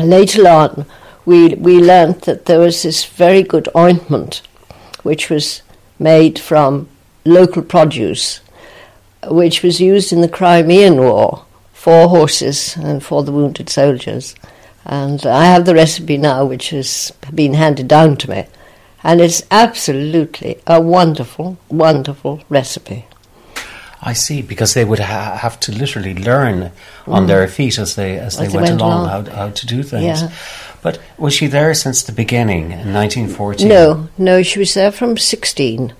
later 0.00 0.48
on, 0.48 0.86
we, 1.26 1.54
we 1.54 1.78
learnt 1.80 2.22
that 2.22 2.46
there 2.46 2.60
was 2.60 2.82
this 2.82 3.04
very 3.04 3.42
good 3.42 3.68
ointment 3.76 4.42
which 5.02 5.30
was 5.30 5.62
made 5.98 6.38
from 6.38 6.88
local 7.24 7.62
produce, 7.62 8.40
which 9.28 9.62
was 9.62 9.80
used 9.80 10.12
in 10.12 10.20
the 10.20 10.28
Crimean 10.28 10.96
War 10.98 11.44
for 11.72 12.08
horses 12.08 12.76
and 12.76 13.02
for 13.02 13.22
the 13.22 13.32
wounded 13.32 13.68
soldiers. 13.68 14.34
And 14.86 15.24
I 15.26 15.46
have 15.46 15.64
the 15.64 15.74
recipe 15.74 16.16
now, 16.18 16.44
which 16.44 16.70
has 16.70 17.12
been 17.34 17.54
handed 17.54 17.88
down 17.88 18.16
to 18.18 18.30
me. 18.30 18.46
And 19.02 19.20
it's 19.20 19.42
absolutely 19.50 20.58
a 20.66 20.80
wonderful, 20.80 21.58
wonderful 21.68 22.40
recipe. 22.48 23.06
I 24.02 24.12
see, 24.12 24.42
because 24.42 24.74
they 24.74 24.84
would 24.84 24.98
ha- 24.98 25.36
have 25.38 25.58
to 25.60 25.72
literally 25.72 26.14
learn 26.14 26.70
on 27.06 27.24
Mm. 27.24 27.26
their 27.26 27.48
feet 27.48 27.78
as 27.78 27.94
they 27.94 28.18
as 28.18 28.36
they, 28.36 28.46
As 28.46 28.52
they 28.52 28.56
went, 28.58 28.68
went 28.70 28.80
along, 28.80 29.06
along. 29.08 29.26
How, 29.26 29.36
how 29.36 29.48
to 29.50 29.66
do 29.66 29.82
things. 29.82 30.22
Yeah. 30.22 30.30
But 30.84 31.00
was 31.16 31.32
she 31.32 31.46
there 31.46 31.72
since 31.72 32.02
the 32.02 32.12
beginning 32.12 32.64
in 32.64 32.92
1914? 32.92 33.66
No, 33.66 34.10
no, 34.18 34.42
she 34.42 34.58
was 34.58 34.74
there 34.74 34.92
from 34.92 35.16
16, 35.16 35.94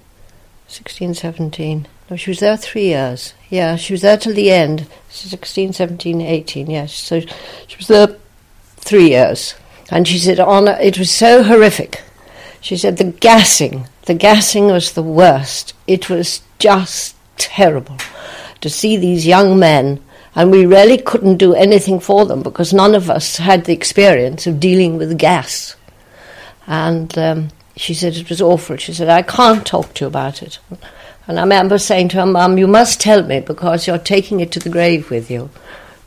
16, 0.68 1.14
17. 1.14 1.88
No, 2.10 2.16
she 2.16 2.30
was 2.30 2.40
there 2.40 2.58
three 2.58 2.88
years. 2.88 3.32
Yeah, 3.48 3.76
she 3.76 3.94
was 3.94 4.02
there 4.02 4.18
till 4.18 4.34
the 4.34 4.50
end, 4.50 4.86
16, 5.08 5.72
17, 5.72 6.20
18, 6.20 6.70
yes. 6.70 6.92
So 6.92 7.20
she 7.66 7.78
was 7.78 7.88
there 7.88 8.14
three 8.76 9.08
years. 9.08 9.54
And 9.90 10.06
she 10.06 10.18
said, 10.18 10.38
on 10.38 10.68
it 10.68 10.98
was 10.98 11.10
so 11.10 11.42
horrific. 11.42 12.02
She 12.60 12.76
said 12.76 12.98
the 12.98 13.04
gassing, 13.04 13.88
the 14.02 14.12
gassing 14.12 14.66
was 14.66 14.92
the 14.92 15.02
worst. 15.02 15.72
It 15.86 16.10
was 16.10 16.42
just 16.58 17.16
terrible 17.38 17.96
to 18.60 18.68
see 18.68 18.98
these 18.98 19.26
young 19.26 19.58
men, 19.58 20.03
and 20.34 20.50
we 20.50 20.66
really 20.66 20.98
couldn't 20.98 21.36
do 21.36 21.54
anything 21.54 22.00
for 22.00 22.26
them 22.26 22.42
because 22.42 22.72
none 22.72 22.94
of 22.94 23.08
us 23.08 23.36
had 23.36 23.64
the 23.64 23.72
experience 23.72 24.46
of 24.46 24.58
dealing 24.58 24.96
with 24.96 25.18
gas. 25.18 25.76
And 26.66 27.16
um, 27.16 27.48
she 27.76 27.94
said 27.94 28.16
it 28.16 28.28
was 28.28 28.42
awful. 28.42 28.76
She 28.76 28.92
said, 28.92 29.08
I 29.08 29.22
can't 29.22 29.64
talk 29.64 29.94
to 29.94 30.04
you 30.04 30.08
about 30.08 30.42
it. 30.42 30.58
And 31.26 31.38
I 31.38 31.42
remember 31.42 31.78
saying 31.78 32.08
to 32.10 32.16
her, 32.18 32.26
Mum, 32.26 32.58
you 32.58 32.66
must 32.66 33.00
tell 33.00 33.22
me 33.22 33.40
because 33.40 33.86
you're 33.86 33.98
taking 33.98 34.40
it 34.40 34.50
to 34.52 34.58
the 34.58 34.70
grave 34.70 35.08
with 35.10 35.30
you. 35.30 35.50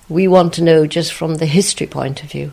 We 0.09 0.27
want 0.27 0.53
to 0.55 0.63
know 0.63 0.87
just 0.87 1.13
from 1.13 1.35
the 1.35 1.45
history 1.45 1.87
point 1.87 2.23
of 2.23 2.31
view. 2.31 2.51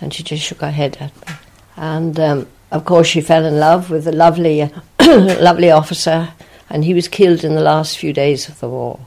And 0.00 0.14
she 0.14 0.22
just 0.22 0.44
shook 0.44 0.60
her 0.60 0.70
head 0.70 0.96
at 1.00 1.14
me. 1.16 1.34
And 1.76 2.18
um, 2.20 2.46
of 2.70 2.84
course, 2.84 3.08
she 3.08 3.20
fell 3.20 3.44
in 3.44 3.58
love 3.58 3.90
with 3.90 4.06
a 4.06 4.12
lovely, 4.12 4.70
lovely 5.00 5.70
officer, 5.70 6.30
and 6.70 6.84
he 6.84 6.94
was 6.94 7.08
killed 7.08 7.44
in 7.44 7.54
the 7.54 7.60
last 7.60 7.98
few 7.98 8.12
days 8.12 8.48
of 8.48 8.60
the 8.60 8.68
war, 8.68 9.00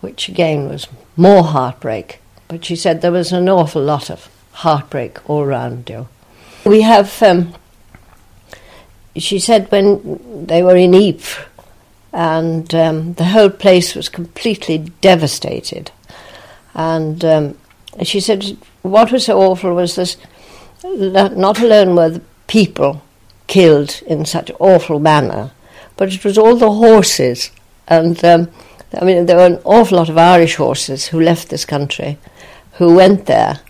which 0.00 0.28
again 0.28 0.68
was 0.68 0.86
more 1.16 1.44
heartbreak. 1.44 2.20
But 2.48 2.64
she 2.64 2.76
said 2.76 3.00
there 3.00 3.12
was 3.12 3.32
an 3.32 3.48
awful 3.48 3.82
lot 3.82 4.10
of 4.10 4.28
heartbreak 4.52 5.28
all 5.28 5.42
around 5.42 5.88
you. 5.90 6.08
We 6.64 6.82
have, 6.82 7.22
um, 7.22 7.54
she 9.16 9.38
said, 9.38 9.70
when 9.70 10.46
they 10.46 10.62
were 10.62 10.76
in 10.76 10.94
Ypres, 10.94 11.38
and 12.12 12.74
um, 12.74 13.12
the 13.14 13.26
whole 13.26 13.50
place 13.50 13.94
was 13.94 14.08
completely 14.08 14.78
devastated. 15.00 15.90
And 16.74 17.24
um, 17.24 17.58
she 18.02 18.20
said, 18.20 18.56
what 18.82 19.12
was 19.12 19.26
so 19.26 19.38
awful 19.38 19.74
was 19.74 19.96
this 19.96 20.16
not 20.82 21.60
alone 21.60 21.96
were 21.96 22.10
the 22.10 22.22
people 22.46 23.02
killed 23.46 24.02
in 24.06 24.24
such 24.24 24.50
awful 24.58 25.00
manner, 25.00 25.50
but 25.96 26.12
it 26.12 26.24
was 26.24 26.38
all 26.38 26.56
the 26.56 26.70
horses. 26.70 27.50
And 27.88 28.22
um, 28.24 28.48
I 28.94 29.04
mean, 29.04 29.26
there 29.26 29.36
were 29.36 29.46
an 29.46 29.60
awful 29.64 29.98
lot 29.98 30.08
of 30.08 30.18
Irish 30.18 30.56
horses 30.56 31.08
who 31.08 31.20
left 31.20 31.48
this 31.48 31.64
country, 31.64 32.18
who 32.74 32.94
went 32.94 33.26
there. 33.26 33.60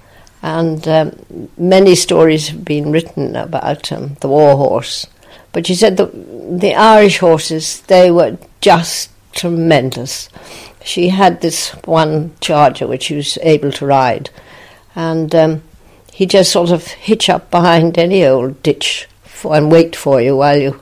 And 0.42 0.86
um, 0.86 1.48
many 1.56 1.94
stories 1.94 2.48
have 2.48 2.64
been 2.64 2.92
written 2.92 3.34
about 3.34 3.90
um, 3.90 4.16
the 4.20 4.28
war 4.28 4.56
horse. 4.56 5.06
But 5.52 5.66
she 5.66 5.74
said 5.74 5.96
the, 5.96 6.06
the 6.06 6.74
Irish 6.74 7.18
horses, 7.18 7.80
they 7.82 8.10
were 8.10 8.38
just 8.60 9.10
tremendous. 9.32 10.28
She 10.84 11.08
had 11.08 11.40
this 11.40 11.70
one 11.84 12.32
charger 12.40 12.86
which 12.86 13.04
she 13.04 13.16
was 13.16 13.38
able 13.42 13.72
to 13.72 13.86
ride. 13.86 14.30
And 14.94 15.34
um, 15.34 15.62
he 16.12 16.26
just 16.26 16.52
sort 16.52 16.70
of 16.70 16.86
hitch 16.86 17.28
up 17.28 17.50
behind 17.50 17.98
any 17.98 18.24
old 18.24 18.62
ditch 18.62 19.08
for, 19.22 19.56
and 19.56 19.72
wait 19.72 19.96
for 19.96 20.20
you 20.20 20.36
while 20.36 20.56
you 20.56 20.80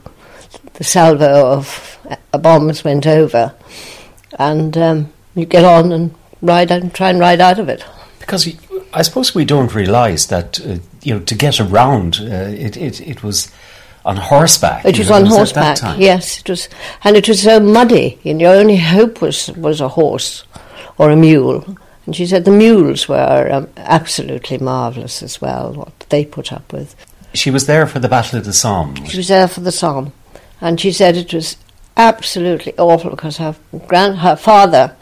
the 0.74 0.84
salvo 0.84 1.52
of 1.52 1.98
uh, 2.32 2.38
bombs 2.38 2.84
went 2.84 3.06
over, 3.06 3.54
and 4.38 4.76
um, 4.76 5.12
you 5.34 5.46
get 5.46 5.64
on 5.64 5.92
and 5.92 6.14
ride 6.42 6.70
and 6.70 6.94
try 6.94 7.10
and 7.10 7.18
ride 7.18 7.40
out 7.40 7.58
of 7.58 7.68
it. 7.68 7.84
Because 8.20 8.48
I 8.92 9.02
suppose 9.02 9.34
we 9.34 9.44
don't 9.44 9.74
realise 9.74 10.26
that 10.26 10.60
uh, 10.60 10.78
you 11.02 11.14
know 11.14 11.20
to 11.20 11.34
get 11.34 11.60
around 11.60 12.18
uh, 12.20 12.50
it, 12.50 12.76
it 12.76 13.00
it 13.00 13.22
was 13.22 13.52
on 14.04 14.16
horseback. 14.16 14.84
It 14.84 14.98
was 14.98 15.08
know, 15.08 15.16
on 15.16 15.24
that 15.24 15.30
horseback, 15.30 15.98
yes. 15.98 16.40
It 16.40 16.48
was, 16.48 16.68
and 17.02 17.16
it 17.16 17.28
was 17.28 17.42
so 17.42 17.58
muddy. 17.60 18.18
And 18.24 18.40
your 18.40 18.54
only 18.54 18.76
hope 18.76 19.20
was 19.20 19.50
was 19.52 19.80
a 19.80 19.88
horse 19.88 20.44
or 20.98 21.10
a 21.10 21.16
mule. 21.16 21.76
And 22.06 22.14
she 22.14 22.26
said 22.26 22.44
the 22.44 22.50
mules 22.50 23.08
were 23.08 23.48
um, 23.50 23.68
absolutely 23.76 24.58
marvellous 24.58 25.22
as 25.22 25.40
well. 25.40 25.72
What 25.72 25.98
they 26.10 26.24
put 26.24 26.52
up 26.52 26.72
with. 26.72 26.94
She 27.32 27.50
was 27.50 27.66
there 27.66 27.86
for 27.86 27.98
the 27.98 28.08
Battle 28.08 28.38
of 28.38 28.44
the 28.44 28.52
Somme. 28.52 28.94
She 29.06 29.16
was 29.16 29.28
there 29.28 29.48
for 29.48 29.60
the 29.60 29.72
Somme, 29.72 30.12
and 30.60 30.78
she 30.80 30.92
said 30.92 31.16
it 31.16 31.34
was 31.34 31.56
absolutely 31.96 32.74
awful 32.78 33.10
because 33.10 33.36
her 33.38 33.56
grand 33.86 34.18
her 34.18 34.36
father 34.36 34.96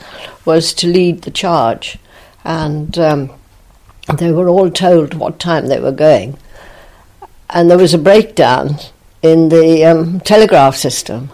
was 0.44 0.74
to 0.74 0.86
lead 0.86 1.22
the 1.22 1.30
charge, 1.30 1.98
and 2.44 2.98
um, 2.98 3.30
they 4.16 4.32
were 4.32 4.48
all 4.48 4.70
told 4.70 5.14
what 5.14 5.38
time 5.38 5.66
they 5.68 5.80
were 5.80 5.92
going, 5.92 6.36
and 7.50 7.70
there 7.70 7.78
was 7.78 7.94
a 7.94 7.98
breakdown 7.98 8.76
in 9.22 9.48
the 9.48 9.84
um, 9.84 10.20
telegraph 10.20 10.76
system, 10.76 11.30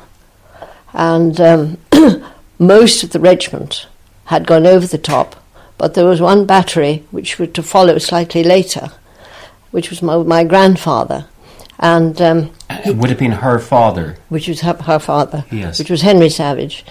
and 0.92 1.40
um, 1.40 1.78
most 2.58 3.02
of 3.02 3.10
the 3.10 3.20
regiment 3.20 3.86
had 4.26 4.46
gone 4.46 4.66
over 4.66 4.86
the 4.86 4.98
top, 4.98 5.36
but 5.78 5.94
there 5.94 6.04
was 6.04 6.20
one 6.20 6.44
battery 6.44 7.04
which 7.10 7.38
was 7.38 7.48
to 7.50 7.62
follow 7.62 7.98
slightly 7.98 8.44
later, 8.44 8.90
which 9.70 9.90
was 9.90 10.02
my, 10.02 10.16
my 10.18 10.44
grandfather, 10.44 11.26
and 11.78 12.20
um, 12.20 12.50
It 12.70 12.96
would 12.96 13.10
have 13.10 13.18
been 13.18 13.32
her 13.32 13.58
father. 13.58 14.16
which 14.28 14.48
was 14.48 14.60
her, 14.62 14.74
her 14.74 14.98
father, 14.98 15.44
Yes. 15.50 15.78
which 15.78 15.90
was 15.90 16.02
Henry 16.02 16.28
Savage, 16.28 16.84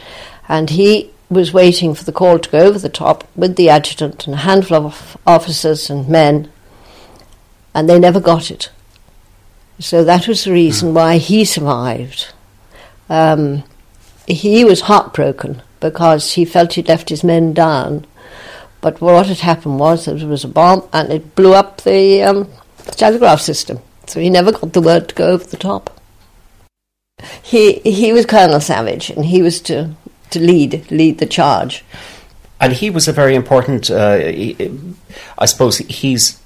and 0.47 0.69
he 0.69 1.11
was 1.29 1.51
waiting 1.53 1.93
for 1.93 2.05
the 2.05 2.11
call 2.13 2.39
to 2.39 2.49
go 2.49 2.59
over 2.59 2.79
the 2.79 2.87
top 2.89 3.25
with 3.35 3.57
the 3.57 3.69
adjutant 3.69 4.25
and 4.27 4.33
a 4.35 4.39
handful 4.39 4.85
of 4.85 5.17
officers 5.27 5.89
and 5.89 6.07
men, 6.07 6.49
and 7.73 7.89
they 7.89 7.99
never 7.99 8.19
got 8.21 8.49
it. 8.49 8.69
So 9.79 10.03
that 10.03 10.27
was 10.27 10.43
the 10.45 10.51
reason 10.53 10.93
why 10.93 11.17
he 11.17 11.43
survived. 11.45 12.29
Um, 13.09 13.63
he 14.27 14.65
was 14.65 14.81
heartbroken 14.81 15.61
because 15.79 16.33
he 16.33 16.45
felt 16.45 16.73
he'd 16.73 16.87
left 16.87 17.09
his 17.09 17.23
men 17.23 17.53
down. 17.53 18.05
But 18.81 18.99
what 19.01 19.27
had 19.27 19.39
happened 19.39 19.79
was 19.79 20.05
there 20.05 20.15
was 20.27 20.43
a 20.43 20.47
bomb 20.47 20.87
and 20.93 21.11
it 21.11 21.35
blew 21.35 21.53
up 21.53 21.81
the 21.81 22.23
um, 22.23 22.49
telegraph 22.91 23.41
system. 23.41 23.79
So 24.07 24.19
he 24.19 24.29
never 24.29 24.51
got 24.51 24.73
the 24.73 24.81
word 24.81 25.09
to 25.09 25.15
go 25.15 25.27
over 25.27 25.43
the 25.43 25.57
top. 25.57 25.99
He 27.41 27.73
he 27.79 28.13
was 28.13 28.25
Colonel 28.25 28.59
Savage 28.59 29.09
and 29.09 29.25
he 29.25 29.41
was 29.41 29.59
to, 29.61 29.95
to 30.29 30.39
lead 30.39 30.89
lead 30.91 31.17
the 31.17 31.25
charge. 31.25 31.83
And 32.59 32.73
he 32.73 32.89
was 32.89 33.07
a 33.07 33.11
very 33.11 33.35
important. 33.35 33.89
Uh, 33.89 34.19
I 35.37 35.45
suppose 35.45 35.77
he's 35.77 36.39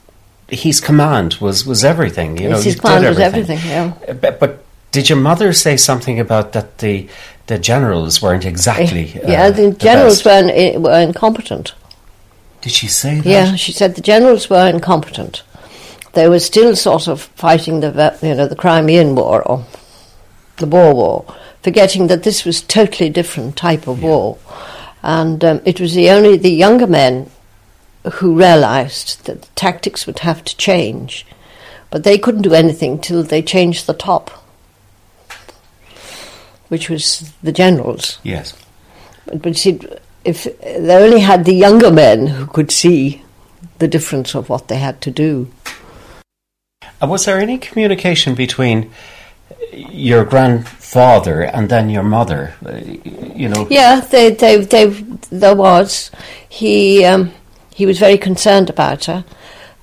his 0.47 0.82
command 0.82 1.36
was 1.36 1.65
was 1.65 1.84
everything. 1.84 2.38
You 2.38 2.50
know, 2.50 2.56
Yes, 2.56 2.63
he 2.63 2.71
his 2.71 2.80
command 2.80 3.06
was 3.06 3.19
everything, 3.19 3.60
yeah. 3.65 3.93
Uh, 4.08 4.13
But, 4.13 4.39
but 4.39 4.64
did 4.91 5.09
your 5.09 5.20
mother 5.20 5.53
say 5.53 5.78
something 5.78 6.20
about 6.20 6.51
that 6.53 6.80
the 6.80 7.07
the 7.47 7.57
generals 7.57 8.22
weren't 8.22 8.45
exactly? 8.45 9.22
Uh, 9.22 9.32
yeah, 9.32 9.49
the 9.49 9.72
generals 9.72 10.22
best? 10.22 10.45
were, 10.45 10.51
in, 10.53 10.84
were 10.84 10.99
incompetent. 10.99 11.74
Did 12.62 12.72
she 12.74 12.88
say 12.88 13.16
that? 13.16 13.26
Yeah, 13.26 13.55
she 13.55 13.72
said 13.72 13.95
the 13.95 14.01
generals 14.01 14.49
were 14.49 14.68
incompetent. 14.68 15.43
They 16.14 16.28
were 16.28 16.39
still 16.39 16.76
sort 16.76 17.07
of 17.07 17.22
fighting 17.22 17.80
the 17.80 18.18
you 18.22 18.36
know 18.36 18.47
the 18.47 18.55
Crimean 18.55 19.16
War 19.16 19.41
or 19.43 19.66
the 20.57 20.68
Boer 20.68 20.93
War, 20.93 21.36
forgetting 21.62 22.07
that 22.07 22.24
this 22.24 22.45
was 22.45 22.62
totally 22.62 23.09
different 23.09 23.55
type 23.55 23.88
of 23.88 24.03
war, 24.03 24.38
and 25.01 25.43
um, 25.43 25.62
it 25.66 25.80
was 25.80 25.93
the 25.93 26.09
only 26.09 26.38
the 26.38 26.51
younger 26.51 26.88
men 26.88 27.30
who 28.14 28.38
realised 28.38 29.26
that 29.26 29.41
the 29.41 29.47
tactics 29.55 30.05
would 30.05 30.20
have 30.20 30.43
to 30.43 30.57
change, 30.57 31.26
but 31.89 32.03
they 32.03 32.18
couldn't 32.18 32.41
do 32.41 32.53
anything 32.53 32.99
till 32.99 33.24
they 33.24 33.41
changed 33.41 33.88
the 33.88 33.93
top, 33.93 34.32
which 36.68 36.89
was 36.89 37.32
the 37.43 37.51
generals. 37.51 38.20
Yes. 38.24 38.57
But, 39.26 39.41
but 39.41 39.55
see, 39.55 39.80
if 40.26 40.43
they 40.62 40.95
only 40.95 41.22
had 41.22 41.45
the 41.45 41.55
younger 41.55 41.91
men 41.91 42.28
who 42.28 42.45
could 42.47 42.72
see 42.72 43.24
the 43.80 43.88
difference 43.88 44.36
of 44.36 44.47
what 44.47 44.68
they 44.68 44.78
had 44.78 45.01
to 45.01 45.12
do. 45.12 45.51
And 47.02 47.10
was 47.10 47.26
there 47.26 47.39
any 47.39 47.58
communication 47.58 48.36
between 48.36 48.91
your 49.74 50.26
grandfather 50.26 51.41
and 51.41 51.70
then 51.70 51.89
your 51.89 52.04
mother. 52.04 52.54
Uh, 52.66 52.78
you 53.36 53.49
know. 53.49 53.68
Yeah, 53.70 54.02
they, 54.02 54.32
they, 54.32 54.58
they, 54.58 54.86
there 55.32 55.56
was. 55.56 56.12
He, 56.47 57.06
um, 57.06 57.32
he 57.74 57.86
was 57.86 57.99
very 57.99 58.18
concerned 58.18 58.70
about 58.70 59.06
her, 59.06 59.26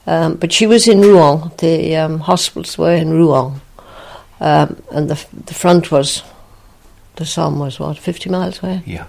um, 0.06 0.34
but 0.34 0.52
she 0.52 0.66
was 0.66 0.86
in 0.86 1.00
Rouen. 1.00 1.50
The 1.58 1.96
um, 1.96 2.20
hospitals 2.20 2.76
were 2.76 2.94
in 2.94 3.10
Rouen, 3.10 3.60
um, 4.40 4.82
and 4.90 5.08
the 5.08 5.24
the 5.46 5.54
front 5.54 5.90
was, 5.90 6.22
the 7.16 7.24
Somme 7.24 7.58
was 7.58 7.80
what 7.80 7.98
fifty 7.98 8.30
miles 8.30 8.62
away. 8.62 8.82
Yeah. 8.86 9.06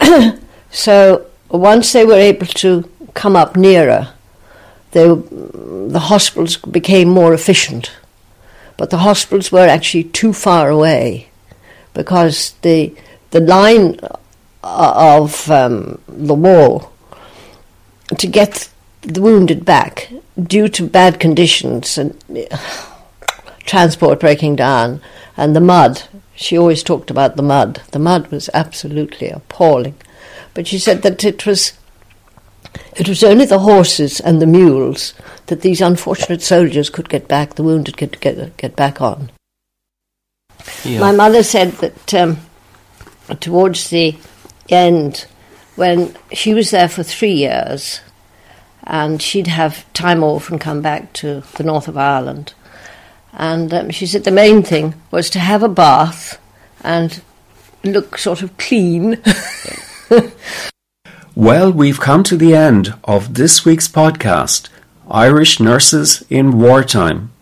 so 0.70 1.26
once 1.50 1.92
they 1.92 2.04
were 2.04 2.14
able 2.14 2.46
to 2.46 2.88
come 3.14 3.36
up 3.36 3.56
nearer, 3.56 4.13
they, 4.94 5.06
the 5.06 6.04
hospitals 6.04 6.56
became 6.56 7.08
more 7.08 7.34
efficient. 7.34 7.92
But 8.76 8.90
the 8.90 8.98
hospitals 8.98 9.52
were 9.52 9.66
actually 9.66 10.04
too 10.04 10.32
far 10.32 10.70
away 10.70 11.28
because 11.92 12.54
the 12.62 12.94
the 13.30 13.40
line 13.40 13.98
of 14.62 15.50
um, 15.50 16.00
the 16.08 16.34
wall 16.34 16.92
to 18.16 18.26
get 18.26 18.68
the 19.02 19.20
wounded 19.20 19.64
back 19.64 20.10
due 20.40 20.68
to 20.68 20.86
bad 20.86 21.20
conditions 21.20 21.98
and 21.98 22.16
transport 23.60 24.20
breaking 24.20 24.56
down 24.56 25.00
and 25.36 25.54
the 25.54 25.60
mud. 25.60 26.04
She 26.36 26.58
always 26.58 26.82
talked 26.82 27.10
about 27.10 27.36
the 27.36 27.42
mud. 27.42 27.82
The 27.92 27.98
mud 27.98 28.28
was 28.28 28.50
absolutely 28.54 29.28
appalling. 29.28 29.94
But 30.52 30.66
she 30.66 30.78
said 30.78 31.02
that 31.02 31.24
it 31.24 31.46
was 31.46 31.72
it 32.96 33.08
was 33.08 33.22
only 33.22 33.44
the 33.44 33.58
horses 33.60 34.20
and 34.20 34.40
the 34.40 34.46
mules 34.46 35.14
that 35.46 35.60
these 35.60 35.80
unfortunate 35.80 36.42
soldiers 36.42 36.90
could 36.90 37.08
get 37.08 37.28
back, 37.28 37.54
the 37.54 37.62
wounded 37.62 37.96
could 37.96 38.20
get, 38.20 38.56
get 38.56 38.76
back 38.76 39.00
on. 39.00 39.30
Yeah. 40.84 41.00
My 41.00 41.12
mother 41.12 41.42
said 41.42 41.72
that 41.72 42.14
um, 42.14 42.38
towards 43.40 43.90
the 43.90 44.16
end, 44.68 45.26
when 45.76 46.16
she 46.32 46.54
was 46.54 46.70
there 46.70 46.88
for 46.88 47.02
three 47.02 47.32
years, 47.32 48.00
and 48.84 49.20
she'd 49.20 49.46
have 49.46 49.90
time 49.92 50.22
off 50.22 50.50
and 50.50 50.60
come 50.60 50.82
back 50.82 51.12
to 51.14 51.42
the 51.56 51.64
north 51.64 51.88
of 51.88 51.96
Ireland. 51.96 52.54
And 53.32 53.72
um, 53.74 53.90
she 53.90 54.06
said 54.06 54.24
the 54.24 54.30
main 54.30 54.62
thing 54.62 54.94
was 55.10 55.30
to 55.30 55.38
have 55.38 55.62
a 55.62 55.68
bath 55.68 56.38
and 56.82 57.22
look 57.82 58.18
sort 58.18 58.42
of 58.42 58.56
clean. 58.58 59.22
Well, 61.36 61.72
we've 61.72 61.98
come 61.98 62.22
to 62.24 62.36
the 62.36 62.54
end 62.54 62.94
of 63.02 63.32
this 63.34 63.64
week's 63.64 63.88
podcast 63.88 64.68
Irish 65.10 65.58
Nurses 65.58 66.24
in 66.30 66.60
Wartime. 66.60 67.32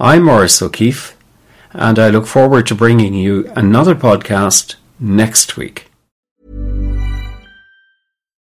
I'm 0.00 0.22
Maurice 0.22 0.62
O'Keeffe, 0.62 1.16
and 1.72 1.98
I 1.98 2.08
look 2.08 2.26
forward 2.26 2.66
to 2.68 2.74
bringing 2.74 3.12
you 3.12 3.52
another 3.54 3.94
podcast 3.94 4.76
next 4.98 5.58
week. 5.58 5.89